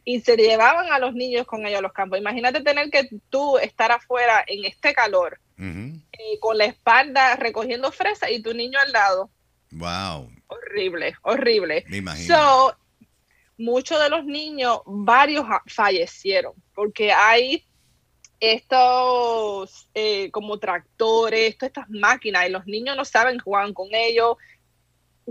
y 0.04 0.22
se 0.22 0.36
llevaban 0.36 0.92
a 0.92 1.00
los 1.00 1.14
niños 1.14 1.46
con 1.46 1.66
ellos 1.66 1.80
a 1.80 1.84
los 1.84 1.94
campos. 1.94 2.20
Imagínate 2.20 2.62
tener 2.62 2.90
que 2.90 3.10
tú 3.30 3.58
estar 3.58 3.92
afuera 3.92 4.44
en 4.48 4.66
este 4.66 4.94
calor 4.94 5.40
y 5.58 6.40
con 6.40 6.58
la 6.58 6.66
espalda 6.66 7.36
recogiendo 7.36 7.92
fresa 7.92 8.32
y 8.32 8.42
tu 8.42 8.54
niño 8.54 8.80
al 8.80 8.92
lado. 8.92 9.30
Wow. 9.72 10.32
Horrible, 10.48 11.16
horrible. 11.22 11.86
Me 11.88 11.98
imagino. 11.98 12.76
muchos 13.58 14.02
de 14.02 14.10
los 14.10 14.26
niños, 14.26 14.80
varios 14.86 15.46
fallecieron 15.68 16.54
porque 16.74 17.12
hay 17.12 17.64
estos 18.40 19.88
eh, 19.94 20.32
como 20.32 20.58
tractores, 20.58 21.56
todas 21.60 21.70
estas 21.70 21.90
máquinas 21.90 22.48
y 22.48 22.50
los 22.50 22.66
niños 22.66 22.98
no 22.98 23.06
saben 23.06 23.38
jugar 23.38 23.72
con 23.74 23.90
ellos. 23.94 24.38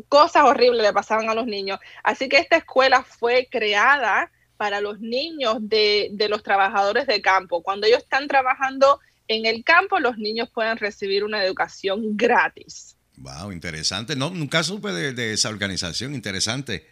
Cosas 0.08 0.44
horribles 0.44 0.82
le 0.82 0.92
pasaban 0.92 1.28
a 1.28 1.34
los 1.34 1.46
niños. 1.46 1.80
Así 2.04 2.28
que 2.28 2.38
esta 2.38 2.56
escuela 2.56 3.02
fue 3.02 3.48
creada 3.50 4.30
para 4.60 4.82
los 4.82 5.00
niños 5.00 5.56
de, 5.60 6.10
de 6.12 6.28
los 6.28 6.42
trabajadores 6.42 7.06
de 7.06 7.22
campo. 7.22 7.62
Cuando 7.62 7.86
ellos 7.86 8.02
están 8.02 8.28
trabajando 8.28 9.00
en 9.26 9.46
el 9.46 9.64
campo 9.64 9.98
los 10.00 10.18
niños 10.18 10.50
pueden 10.50 10.76
recibir 10.76 11.24
una 11.24 11.42
educación 11.42 12.14
gratis. 12.14 12.96
Wow, 13.16 13.52
interesante. 13.52 14.16
No, 14.16 14.28
nunca 14.28 14.62
supe 14.62 14.90
de, 14.92 15.32
esa 15.32 15.48
organización, 15.48 16.14
interesante. 16.14 16.86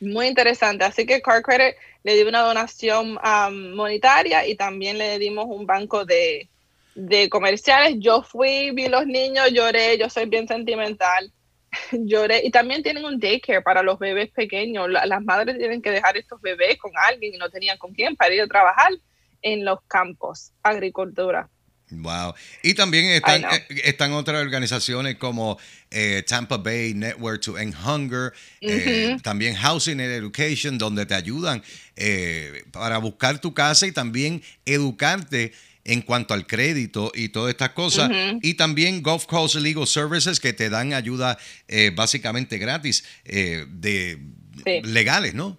Muy 0.00 0.28
interesante. 0.28 0.84
Así 0.84 1.04
que 1.04 1.20
Car 1.20 1.42
Credit 1.42 1.74
le 2.04 2.14
dio 2.14 2.28
una 2.28 2.40
donación 2.40 3.18
um, 3.18 3.74
monetaria 3.74 4.46
y 4.46 4.54
también 4.54 4.96
le 4.96 5.18
dimos 5.18 5.46
un 5.48 5.66
banco 5.66 6.06
de, 6.06 6.48
comerciales. 7.30 7.96
Yo 7.98 8.22
fui, 8.22 8.70
vi 8.70 8.88
los 8.88 9.06
niños, 9.06 9.50
lloré, 9.52 9.98
yo 9.98 10.08
soy 10.08 10.26
bien 10.26 10.48
sentimental. 10.48 11.30
lloré. 11.92 12.42
Y 12.44 12.50
también 12.50 12.82
tienen 12.82 13.04
un 13.04 13.18
daycare 13.18 13.62
para 13.62 13.82
los 13.82 13.98
bebés 13.98 14.30
pequeños. 14.30 14.88
Las 14.90 15.22
madres 15.22 15.58
tienen 15.58 15.82
que 15.82 15.90
dejar 15.90 16.16
estos 16.16 16.40
bebés 16.40 16.78
con 16.78 16.92
alguien 17.08 17.34
y 17.34 17.38
no 17.38 17.50
tenían 17.50 17.78
con 17.78 17.92
quién 17.92 18.16
para 18.16 18.34
ir 18.34 18.42
a 18.42 18.46
trabajar 18.46 18.92
en 19.42 19.64
los 19.64 19.80
campos, 19.88 20.52
agricultura. 20.62 21.48
Wow. 21.90 22.34
Y 22.62 22.74
también 22.74 23.06
están, 23.06 23.44
eh, 23.44 23.66
están 23.84 24.12
otras 24.12 24.40
organizaciones 24.40 25.16
como 25.16 25.58
eh, 25.90 26.24
Tampa 26.26 26.56
Bay 26.56 26.94
Network 26.94 27.42
to 27.42 27.58
End 27.58 27.74
Hunger, 27.74 28.32
eh, 28.60 29.18
también 29.22 29.54
Housing 29.54 30.00
and 30.00 30.10
Education, 30.10 30.78
donde 30.78 31.04
te 31.04 31.14
ayudan 31.14 31.62
para 32.70 32.98
buscar 32.98 33.38
tu 33.40 33.52
casa 33.52 33.86
y 33.86 33.92
también 33.92 34.42
educarte 34.64 35.52
en 35.84 36.02
cuanto 36.02 36.34
al 36.34 36.46
crédito 36.46 37.10
y 37.14 37.30
todas 37.30 37.50
estas 37.50 37.70
cosas. 37.70 38.10
Y 38.40 38.54
también 38.54 39.02
Gulf 39.02 39.26
Coast 39.26 39.56
Legal 39.56 39.86
Services 39.86 40.38
que 40.40 40.52
te 40.52 40.70
dan 40.70 40.92
ayuda 40.92 41.38
eh, 41.68 41.90
básicamente 41.94 42.58
gratis 42.58 43.04
eh, 43.24 43.66
de 43.68 44.18
legales, 44.84 45.34
¿no? 45.34 45.58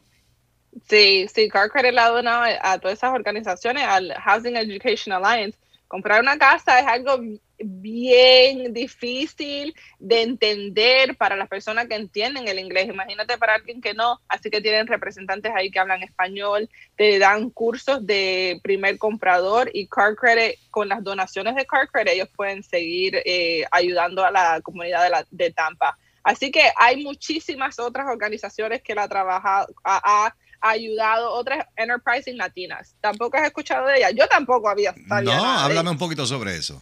Sí, 0.89 1.27
sí, 1.33 1.49
Car 1.49 1.69
Credit 1.69 1.97
ha 1.97 2.09
donado 2.09 2.45
a 2.61 2.79
todas 2.79 2.97
esas 2.97 3.13
organizaciones, 3.13 3.83
al 3.83 4.13
Housing 4.13 4.55
Education 4.55 5.13
Alliance. 5.13 5.57
Comprar 5.87 6.21
una 6.21 6.37
casa 6.37 6.79
es 6.79 6.87
algo 6.87 7.19
bien 7.59 8.73
difícil 8.73 9.75
de 9.99 10.21
entender 10.21 11.15
para 11.17 11.35
las 11.35 11.47
personas 11.47 11.87
que 11.87 11.95
entienden 11.95 12.47
el 12.47 12.59
inglés. 12.59 12.87
Imagínate 12.87 13.37
para 13.37 13.55
alguien 13.55 13.81
que 13.81 13.93
no, 13.93 14.19
así 14.27 14.49
que 14.49 14.61
tienen 14.61 14.87
representantes 14.87 15.51
ahí 15.55 15.71
que 15.71 15.79
hablan 15.79 16.03
español, 16.03 16.69
te 16.95 17.19
dan 17.19 17.49
cursos 17.49 18.05
de 18.05 18.59
primer 18.63 18.97
comprador 18.97 19.69
y 19.73 19.87
Car 19.87 20.15
Credit, 20.15 20.57
con 20.69 20.89
las 20.89 21.03
donaciones 21.03 21.55
de 21.55 21.65
Car 21.65 21.89
Credit, 21.89 22.13
ellos 22.13 22.29
pueden 22.35 22.63
seguir 22.63 23.21
eh, 23.25 23.63
ayudando 23.71 24.25
a 24.25 24.31
la 24.31 24.61
comunidad 24.61 25.03
de, 25.03 25.09
la, 25.09 25.25
de 25.29 25.51
Tampa. 25.51 25.97
Así 26.23 26.51
que 26.51 26.63
hay 26.77 27.03
muchísimas 27.03 27.79
otras 27.79 28.07
organizaciones 28.07 28.81
que 28.81 28.95
la 28.95 29.07
trabaja, 29.07 29.67
ha, 29.83 30.33
ayudado, 30.61 31.33
otras 31.33 31.65
enterprising 31.75 32.37
latinas. 32.37 32.95
Tampoco 33.01 33.35
has 33.35 33.43
escuchado 33.43 33.87
de 33.87 33.97
ella. 33.97 34.11
Yo 34.11 34.25
tampoco 34.27 34.69
había 34.69 34.95
sabido. 35.09 35.35
No, 35.35 35.43
háblame 35.43 35.89
un 35.89 35.97
poquito 35.97 36.25
sobre 36.25 36.55
eso. 36.55 36.81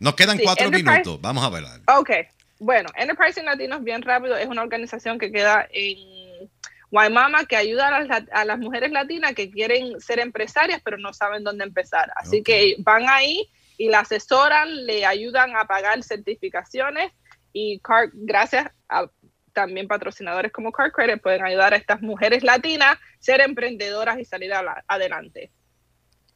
Nos 0.00 0.14
quedan 0.14 0.38
cuatro 0.38 0.70
minutos. 0.70 1.20
Vamos 1.20 1.44
a 1.44 1.50
ver. 1.50 1.64
Ok. 1.96 2.10
Bueno, 2.58 2.88
Enterprise 2.96 3.42
Latinos, 3.42 3.84
bien 3.84 4.02
rápido, 4.02 4.36
es 4.36 4.46
una 4.46 4.62
organización 4.62 5.18
que 5.18 5.30
queda 5.30 5.66
en 5.70 6.48
Guaymama 6.90 7.44
que 7.44 7.56
ayuda 7.56 7.88
a 8.32 8.44
las, 8.44 8.58
mujeres 8.58 8.90
latinas 8.92 9.34
que 9.34 9.50
quieren 9.50 10.00
ser 10.00 10.20
empresarias 10.20 10.80
pero 10.84 10.96
no 10.96 11.12
saben 11.12 11.44
dónde 11.44 11.64
empezar. 11.64 12.10
Así 12.16 12.42
que 12.42 12.76
van 12.78 13.08
ahí 13.08 13.50
y 13.76 13.88
la 13.88 14.00
asesoran, 14.00 14.86
le 14.86 15.04
ayudan 15.04 15.54
a 15.56 15.66
pagar 15.66 16.02
certificaciones 16.02 17.12
y 17.52 17.80
gracias 18.14 18.70
a 18.88 19.10
también 19.52 19.88
patrocinadores 19.88 20.52
como 20.52 20.70
Car 20.70 20.92
Credit 20.92 21.20
pueden 21.20 21.44
ayudar 21.44 21.72
a 21.72 21.76
estas 21.76 22.02
mujeres 22.02 22.44
latinas 22.44 22.96
a 22.96 23.00
ser 23.18 23.40
emprendedoras 23.40 24.18
y 24.18 24.24
salir 24.24 24.52
adelante. 24.86 25.50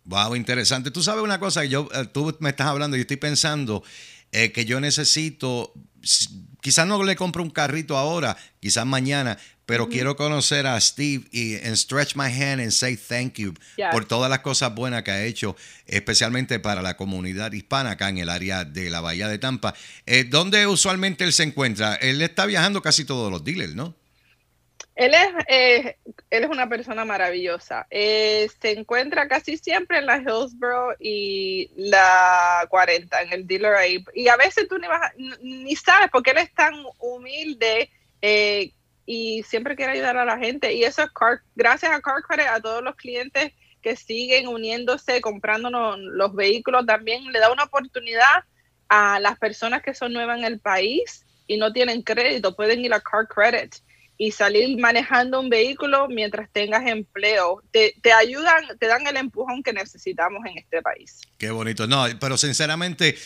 Wow, 0.05 0.35
interesante. 0.35 0.91
Tú 0.91 1.03
sabes 1.03 1.23
una 1.23 1.39
cosa, 1.39 1.65
yo, 1.65 1.89
eh, 1.95 2.07
tú 2.13 2.37
me 2.41 2.51
estás 2.51 2.67
hablando 2.67 2.97
y 2.97 3.01
estoy 3.01 3.17
pensando 3.17 3.83
eh, 4.33 4.53
que 4.53 4.65
yo 4.65 4.81
necesito, 4.81 5.73
quizás 6.61 6.87
no 6.87 7.03
le 7.03 7.17
compro 7.17 7.43
un 7.43 7.51
carrito 7.51 7.97
ahora, 7.97 8.37
quizás 8.61 8.87
mañana, 8.87 9.39
pero 9.67 9.89
quiero 9.89 10.17
conocer 10.17 10.67
a 10.67 10.81
Steve 10.81 11.27
y 11.31 11.55
stretch 11.77 12.17
my 12.17 12.25
hand 12.25 12.61
and 12.61 12.73
say 12.73 12.97
thank 12.97 13.35
you 13.35 13.55
por 13.93 14.05
todas 14.05 14.29
las 14.29 14.41
cosas 14.41 14.75
buenas 14.75 15.05
que 15.05 15.13
ha 15.13 15.25
hecho, 15.25 15.55
especialmente 15.87 16.59
para 16.59 16.83
la 16.83 16.97
comunidad 16.97 17.53
hispana 17.53 17.93
acá 17.93 18.09
en 18.09 18.19
el 18.19 18.31
área 18.31 18.65
de 18.65 18.91
la 18.91 19.01
Bahía 19.01 19.29
de 19.29 19.39
Tampa. 19.39 19.75
Eh, 20.07 20.25
¿Dónde 20.25 20.67
usualmente 20.67 21.23
él 21.23 21.33
se 21.33 21.45
encuentra? 21.45 21.95
Él 21.95 22.21
está 22.21 22.47
viajando 22.47 22.83
casi 22.83 23.05
todos 23.05 23.31
los 23.31 23.45
dealers, 23.45 23.77
¿no? 23.77 23.95
Él 24.95 25.15
es, 25.15 25.45
eh, 25.49 25.97
él 26.31 26.45
es 26.45 26.51
una 26.51 26.69
persona 26.69 27.05
maravillosa. 27.05 27.87
Eh, 27.91 28.49
se 28.61 28.73
encuentra 28.73 29.29
casi 29.29 29.57
siempre 29.57 29.99
en 29.99 30.07
la 30.07 30.19
Hillsborough 30.19 30.97
y 30.99 31.71
la 31.77 32.67
40, 32.69 33.23
en 33.23 33.33
el 33.33 33.47
dealer 33.47 33.75
ahí. 33.75 34.05
Y 34.15 34.29
a 34.29 34.37
veces 34.37 34.69
tú 34.69 34.79
ni, 34.79 34.87
vas 34.89 35.13
ni 35.43 35.75
sabes 35.77 36.11
porque 36.11 36.33
él 36.33 36.39
es 36.39 36.53
tan 36.55 36.75
humilde 36.99 37.91
eh, 38.21 38.73
y 39.07 39.43
siempre 39.45 39.77
quiere 39.77 39.93
ayudar 39.93 40.17
a 40.19 40.25
la 40.25 40.39
gente. 40.39 40.75
Y 40.75 40.85
eso 40.85 41.03
es 41.03 41.11
gracias 41.55 41.93
a 41.93 42.01
Car 42.01 42.41
a 42.49 42.61
todos 42.61 42.83
los 42.83 42.97
clientes 42.97 43.53
que 43.81 43.97
siguen 43.97 44.49
uniéndose, 44.49 45.21
comprándonos 45.21 45.99
los 45.99 46.35
vehículos, 46.35 46.85
también 46.85 47.25
le 47.33 47.39
da 47.39 47.51
una 47.51 47.65
oportunidad 47.65 48.45
a 48.89 49.19
las 49.21 49.39
personas 49.39 49.83
que 49.83 49.95
son 49.95 50.13
nuevas 50.13 50.39
en 50.39 50.45
el 50.45 50.61
país 50.61 51.25
y 51.47 51.57
no 51.57 51.73
tienen 51.73 52.03
crédito, 52.03 52.55
pueden 52.55 52.85
ir 52.85 52.93
a 52.93 53.01
Car 53.01 53.27
Credit 53.27 53.75
y 54.21 54.33
salir 54.33 54.77
manejando 54.79 55.41
un 55.41 55.49
vehículo 55.49 56.07
mientras 56.07 56.51
tengas 56.53 56.87
empleo. 56.87 57.63
Te, 57.71 57.95
ayudan, 58.13 58.65
te 58.79 58.87
dan 58.87 59.07
el 59.07 59.17
empujón 59.17 59.63
que 59.63 59.73
necesitamos 59.73 60.45
en 60.45 60.59
este 60.59 60.83
país. 60.83 61.23
Qué 61.39 61.51
bonito. 61.51 61.87
No, 61.87 62.05
pero 62.21 62.37
sinceramente, 62.37 63.17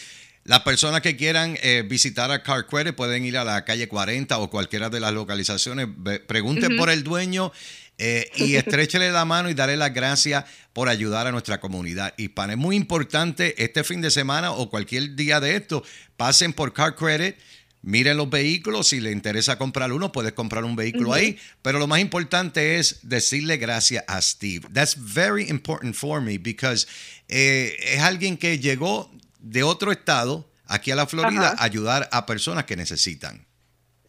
las 0.45 0.61
personas 0.61 1.01
que 1.01 1.17
quieran 1.17 1.59
eh, 1.63 1.83
visitar 1.85 2.31
a 2.31 2.45
Car 2.45 2.69
Credit 2.69 2.95
pueden 2.95 3.25
ir 3.25 3.37
a 3.37 3.43
la 3.43 3.65
calle 3.65 3.89
40 3.89 4.39
o 4.39 4.49
cualquiera 4.51 4.89
de 4.89 5.01
las 5.01 5.13
localizaciones. 5.13 5.89
Pregunten 6.29 6.77
por 6.77 6.89
el 6.89 7.03
dueño. 7.03 7.51
Eh, 7.99 8.29
y 8.37 8.57
estrechele 8.57 9.11
la 9.11 9.25
mano 9.25 9.49
y 9.51 9.55
darle 9.55 9.77
las 9.77 9.95
gracias 9.95 10.45
por 10.73 10.89
ayudar 10.89 11.27
a 11.27 11.33
nuestra 11.33 11.59
comunidad 11.59 12.15
hispana. 12.17 12.53
Es 12.53 12.59
muy 12.59 12.77
importante 12.77 13.63
este 13.63 13.83
fin 13.83 14.01
de 14.01 14.13
semana 14.13 14.53
o 14.53 14.71
cualquier 14.71 15.15
día 15.17 15.39
de 15.39 15.55
esto, 15.57 15.85
pasen 16.17 16.53
por 16.53 16.73
Car 16.73 16.97
Credit, 16.97 17.37
miren 17.85 18.17
los 18.17 18.31
vehículos, 18.31 18.89
si 18.89 19.01
le 19.01 19.13
interesa 19.13 19.59
comprar 19.59 19.93
uno, 19.93 20.11
puedes 20.11 20.33
comprar 20.33 20.65
un 20.65 20.75
vehículo 20.75 21.13
ahí, 21.13 21.39
pero 21.63 21.79
lo 21.79 21.87
más 21.87 22.01
importante 22.01 22.79
es 22.79 23.01
decirle 23.03 23.59
gracias 23.59 24.05
a 24.09 24.21
Steve. 24.21 24.67
That's 24.73 24.97
very 24.99 25.49
important 25.49 25.95
for 25.95 26.21
me 26.21 26.39
because 26.39 26.87
eh, 27.29 27.77
es 27.81 28.01
alguien 28.01 28.37
que 28.37 28.59
llegó 28.59 29.13
de 29.39 29.63
otro 29.63 29.93
estado 29.93 30.51
aquí 30.67 30.91
a 30.91 30.97
la 30.97 31.07
Florida 31.07 31.55
a 31.59 31.65
ayudar 31.65 32.09
a 32.11 32.27
personas 32.27 32.65
que 32.65 32.77
necesitan. 32.77 33.47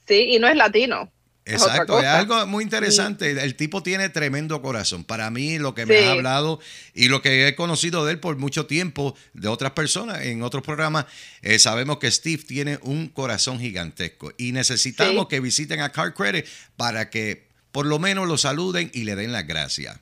Sí, 0.07 0.35
y 0.35 0.39
no 0.39 0.47
es 0.47 0.55
latino. 0.55 1.11
Exacto, 1.45 1.99
es, 1.99 2.05
algo 2.05 2.47
muy 2.47 2.63
interesante. 2.63 3.29
El 3.29 3.55
tipo 3.55 3.83
tiene 3.83 4.09
tremendo 4.09 4.61
corazón. 4.63 5.03
Para 5.03 5.29
mí, 5.29 5.59
lo 5.59 5.75
que 5.75 5.85
me 5.85 5.99
ha 5.99 6.11
hablado 6.11 6.59
y 6.95 7.07
lo 7.07 7.21
que 7.21 7.47
he 7.47 7.55
conocido 7.55 8.03
de 8.03 8.13
él 8.13 8.19
por 8.19 8.35
mucho 8.37 8.65
tiempo, 8.65 9.15
de 9.33 9.47
otras 9.47 9.71
personas 9.71 10.23
en 10.23 10.41
otros 10.41 10.63
programas, 10.63 11.05
eh, 11.43 11.59
sabemos 11.59 11.99
que 11.99 12.09
Steve 12.09 12.43
tiene 12.43 12.79
un 12.81 13.09
corazón 13.09 13.59
gigantesco 13.59 14.33
y 14.37 14.53
necesitamos 14.53 15.27
que 15.27 15.39
visiten 15.39 15.81
a 15.81 15.91
Car 15.91 16.15
Credit 16.15 16.45
para 16.75 17.11
que 17.11 17.47
por 17.71 17.85
lo 17.85 17.99
menos 17.99 18.27
lo 18.27 18.37
saluden 18.37 18.89
y 18.93 19.03
le 19.03 19.15
den 19.15 19.31
las 19.31 19.45
gracias. 19.45 19.99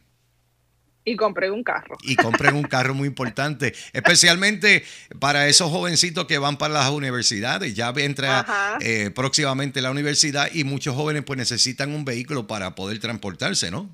Y 1.06 1.16
compren 1.16 1.52
un 1.52 1.64
carro. 1.64 1.98
Y 2.02 2.16
compren 2.16 2.56
un 2.56 2.64
carro 2.64 2.94
muy 2.94 3.08
importante, 3.08 3.74
especialmente 3.92 4.84
para 5.20 5.48
esos 5.48 5.70
jovencitos 5.70 6.26
que 6.26 6.38
van 6.38 6.58
para 6.58 6.74
las 6.74 6.90
universidades. 6.92 7.74
Ya 7.76 7.94
entra 7.98 8.78
eh, 8.80 9.12
próximamente 9.14 9.82
la 9.82 9.92
universidad 9.92 10.50
y 10.54 10.64
muchos 10.64 10.96
jóvenes 10.96 11.24
pues 11.24 11.38
necesitan 11.38 11.94
un 11.94 12.06
vehículo 12.06 12.48
para 12.48 12.76
poder 12.76 13.00
transportarse, 13.00 13.70
¿no? 13.70 13.90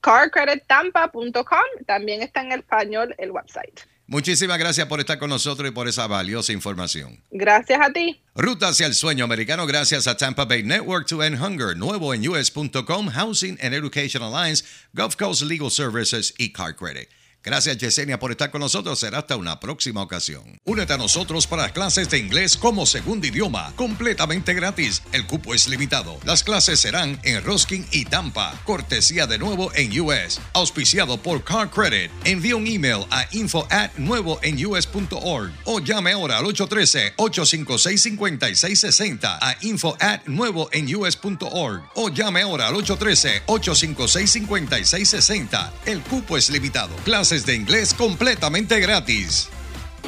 carcredittampa.com. 0.00 1.84
También 1.86 2.22
está 2.22 2.42
en 2.42 2.52
español 2.52 3.14
el 3.18 3.30
website. 3.30 3.80
Muchísimas 4.06 4.58
gracias 4.58 4.88
por 4.88 4.98
estar 4.98 5.20
con 5.20 5.30
nosotros 5.30 5.68
y 5.68 5.72
por 5.72 5.86
esa 5.86 6.08
valiosa 6.08 6.52
información. 6.52 7.22
Gracias 7.30 7.78
a 7.80 7.92
ti. 7.92 8.20
Ruta 8.34 8.68
hacia 8.68 8.86
el 8.86 8.94
sueño 8.94 9.24
americano 9.24 9.66
gracias 9.66 10.08
a 10.08 10.16
Tampa 10.16 10.46
Bay 10.46 10.64
Network 10.64 11.06
to 11.06 11.22
End 11.22 11.40
Hunger, 11.40 11.76
nuevo 11.76 12.12
en 12.12 12.26
us.com, 12.26 13.08
Housing 13.08 13.56
and 13.62 13.72
Education 13.72 14.22
Alliance, 14.22 14.64
Gulf 14.94 15.14
Coast 15.14 15.42
Legal 15.42 15.70
Services 15.70 16.34
y 16.38 16.52
Car 16.52 16.74
Credit. 16.74 17.08
Gracias 17.42 17.78
Yesenia 17.78 18.18
por 18.18 18.32
estar 18.32 18.50
con 18.50 18.60
nosotros. 18.60 18.98
Será 18.98 19.20
hasta 19.20 19.36
una 19.36 19.60
próxima 19.60 20.02
ocasión. 20.02 20.60
Únete 20.64 20.92
a 20.92 20.98
nosotros 20.98 21.46
para 21.46 21.72
clases 21.72 22.10
de 22.10 22.18
inglés 22.18 22.54
como 22.54 22.84
segundo 22.84 23.26
idioma, 23.26 23.72
completamente 23.76 24.52
gratis. 24.52 25.02
El 25.12 25.26
cupo 25.26 25.54
es 25.54 25.66
limitado. 25.66 26.20
Las 26.24 26.44
clases 26.44 26.80
serán 26.80 27.18
en 27.22 27.42
Roskin 27.42 27.86
y 27.92 28.04
Tampa. 28.04 28.60
Cortesía 28.64 29.26
de 29.26 29.38
nuevo 29.38 29.72
en 29.74 29.98
US. 30.00 30.38
Auspiciado 30.52 31.16
por 31.16 31.42
Car 31.42 31.70
Credit. 31.70 32.10
Envía 32.24 32.56
un 32.56 32.66
email 32.66 33.06
a 33.10 33.26
info 33.32 33.66
at 33.70 33.92
nuevo 33.96 34.38
en 34.42 34.62
us.org 34.66 35.50
o 35.64 35.80
llame 35.80 36.12
ahora 36.12 36.36
al 36.36 36.44
813-856-5660 36.44 39.38
a 39.40 39.56
info 39.62 39.96
at 39.98 40.26
nuevo 40.26 40.68
en 40.72 40.94
us.org 40.94 41.84
o 41.94 42.10
llame 42.10 42.42
ahora 42.42 42.68
al 42.68 42.74
813-856-5660. 42.74 45.70
El 45.86 46.02
cupo 46.02 46.36
es 46.36 46.50
limitado. 46.50 46.94
Clases 47.02 47.29
de 47.30 47.54
inglés 47.54 47.94
completamente 47.94 48.80
gratis. 48.80 49.48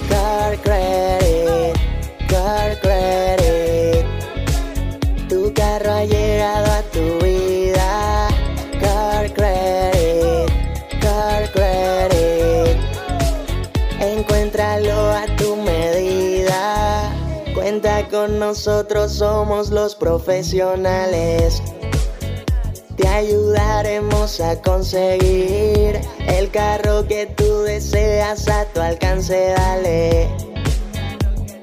Car 0.08 0.58
Credit, 0.60 1.72
Car 2.28 2.80
Credit. 2.80 4.04
Tu 5.28 5.52
carro 5.54 5.92
ha 5.92 6.04
llegado 6.04 6.72
a 6.72 6.82
tu 6.90 7.24
vida. 7.24 8.28
Car 8.80 9.32
Credit, 9.34 10.50
Car 11.00 11.52
Credit. 11.52 12.76
Encuéntralo 14.00 15.12
a 15.12 15.24
tu 15.36 15.54
medida. 15.54 17.08
Cuenta 17.54 18.08
con 18.08 18.40
nosotros, 18.40 19.12
somos 19.12 19.70
los 19.70 19.94
profesionales. 19.94 21.62
Te 22.96 23.06
ayudaremos 23.06 24.40
a 24.40 24.60
conseguir 24.60 26.01
el 26.42 26.50
carro 26.50 27.06
que 27.06 27.26
tú 27.26 27.62
deseas 27.62 28.48
a 28.48 28.64
tu 28.64 28.80
alcance, 28.80 29.54
dale. 29.56 30.28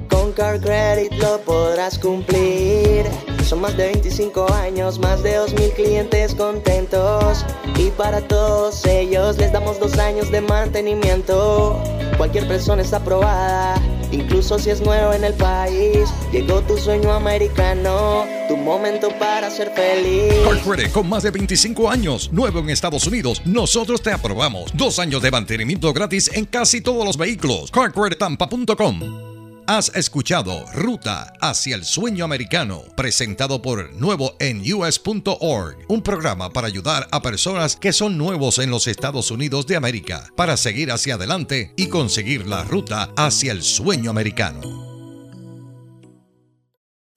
Con 0.09 0.31
Car 0.31 0.61
Credit 0.61 1.11
lo 1.13 1.39
podrás 1.41 1.99
cumplir. 1.99 3.05
Son 3.43 3.59
más 3.59 3.75
de 3.75 3.87
25 3.87 4.49
años, 4.53 4.97
más 4.99 5.21
de 5.21 5.37
2.000 5.37 5.73
clientes 5.73 6.33
contentos. 6.33 7.45
Y 7.77 7.89
para 7.91 8.21
todos 8.21 8.85
ellos 8.85 9.37
les 9.37 9.51
damos 9.51 9.79
dos 9.79 9.97
años 9.97 10.31
de 10.31 10.39
mantenimiento. 10.39 11.77
Cualquier 12.17 12.47
persona 12.47 12.81
está 12.81 12.97
aprobada, 12.97 13.75
incluso 14.11 14.59
si 14.59 14.69
es 14.69 14.81
nuevo 14.81 15.13
en 15.13 15.23
el 15.23 15.33
país. 15.33 16.09
Llegó 16.31 16.61
tu 16.61 16.77
sueño 16.77 17.11
americano, 17.11 18.25
tu 18.47 18.57
momento 18.57 19.09
para 19.19 19.49
ser 19.49 19.71
feliz. 19.71 20.33
Car 20.43 20.59
Credit 20.61 20.91
con 20.91 21.07
más 21.07 21.23
de 21.23 21.31
25 21.31 21.89
años, 21.89 22.31
nuevo 22.31 22.59
en 22.59 22.69
Estados 22.69 23.05
Unidos. 23.07 23.41
Nosotros 23.45 24.01
te 24.01 24.11
aprobamos. 24.11 24.71
Dos 24.73 24.99
años 24.99 25.21
de 25.21 25.31
mantenimiento 25.31 25.91
gratis 25.93 26.29
en 26.33 26.45
casi 26.45 26.81
todos 26.81 27.05
los 27.05 27.17
vehículos. 27.17 27.71
CarCreditTampa.com. 27.71 29.28
Has 29.69 29.91
escuchado 29.93 30.65
Ruta 30.73 31.31
hacia 31.41 31.75
el 31.75 31.85
sueño 31.85 32.25
americano, 32.25 32.81
presentado 32.95 33.61
por 33.61 33.93
Nuevo 33.93 34.35
en 34.39 34.63
US.org, 34.73 35.77
un 35.87 36.01
programa 36.01 36.49
para 36.49 36.65
ayudar 36.65 37.07
a 37.11 37.21
personas 37.21 37.75
que 37.75 37.93
son 37.93 38.17
nuevos 38.17 38.57
en 38.57 38.71
los 38.71 38.87
Estados 38.87 39.29
Unidos 39.29 39.67
de 39.67 39.75
América, 39.75 40.25
para 40.35 40.57
seguir 40.57 40.91
hacia 40.91 41.13
adelante 41.13 41.75
y 41.77 41.85
conseguir 41.85 42.47
la 42.47 42.63
ruta 42.63 43.11
hacia 43.15 43.51
el 43.51 43.61
sueño 43.61 44.09
americano. 44.09 44.59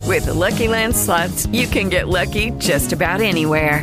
With 0.04 0.26
Lucky 0.26 0.68
Land 0.68 0.94
slots, 0.94 1.46
you 1.52 1.66
can 1.66 1.88
get 1.88 2.08
lucky 2.08 2.50
just 2.58 2.92
about 2.92 3.22
anywhere. 3.22 3.82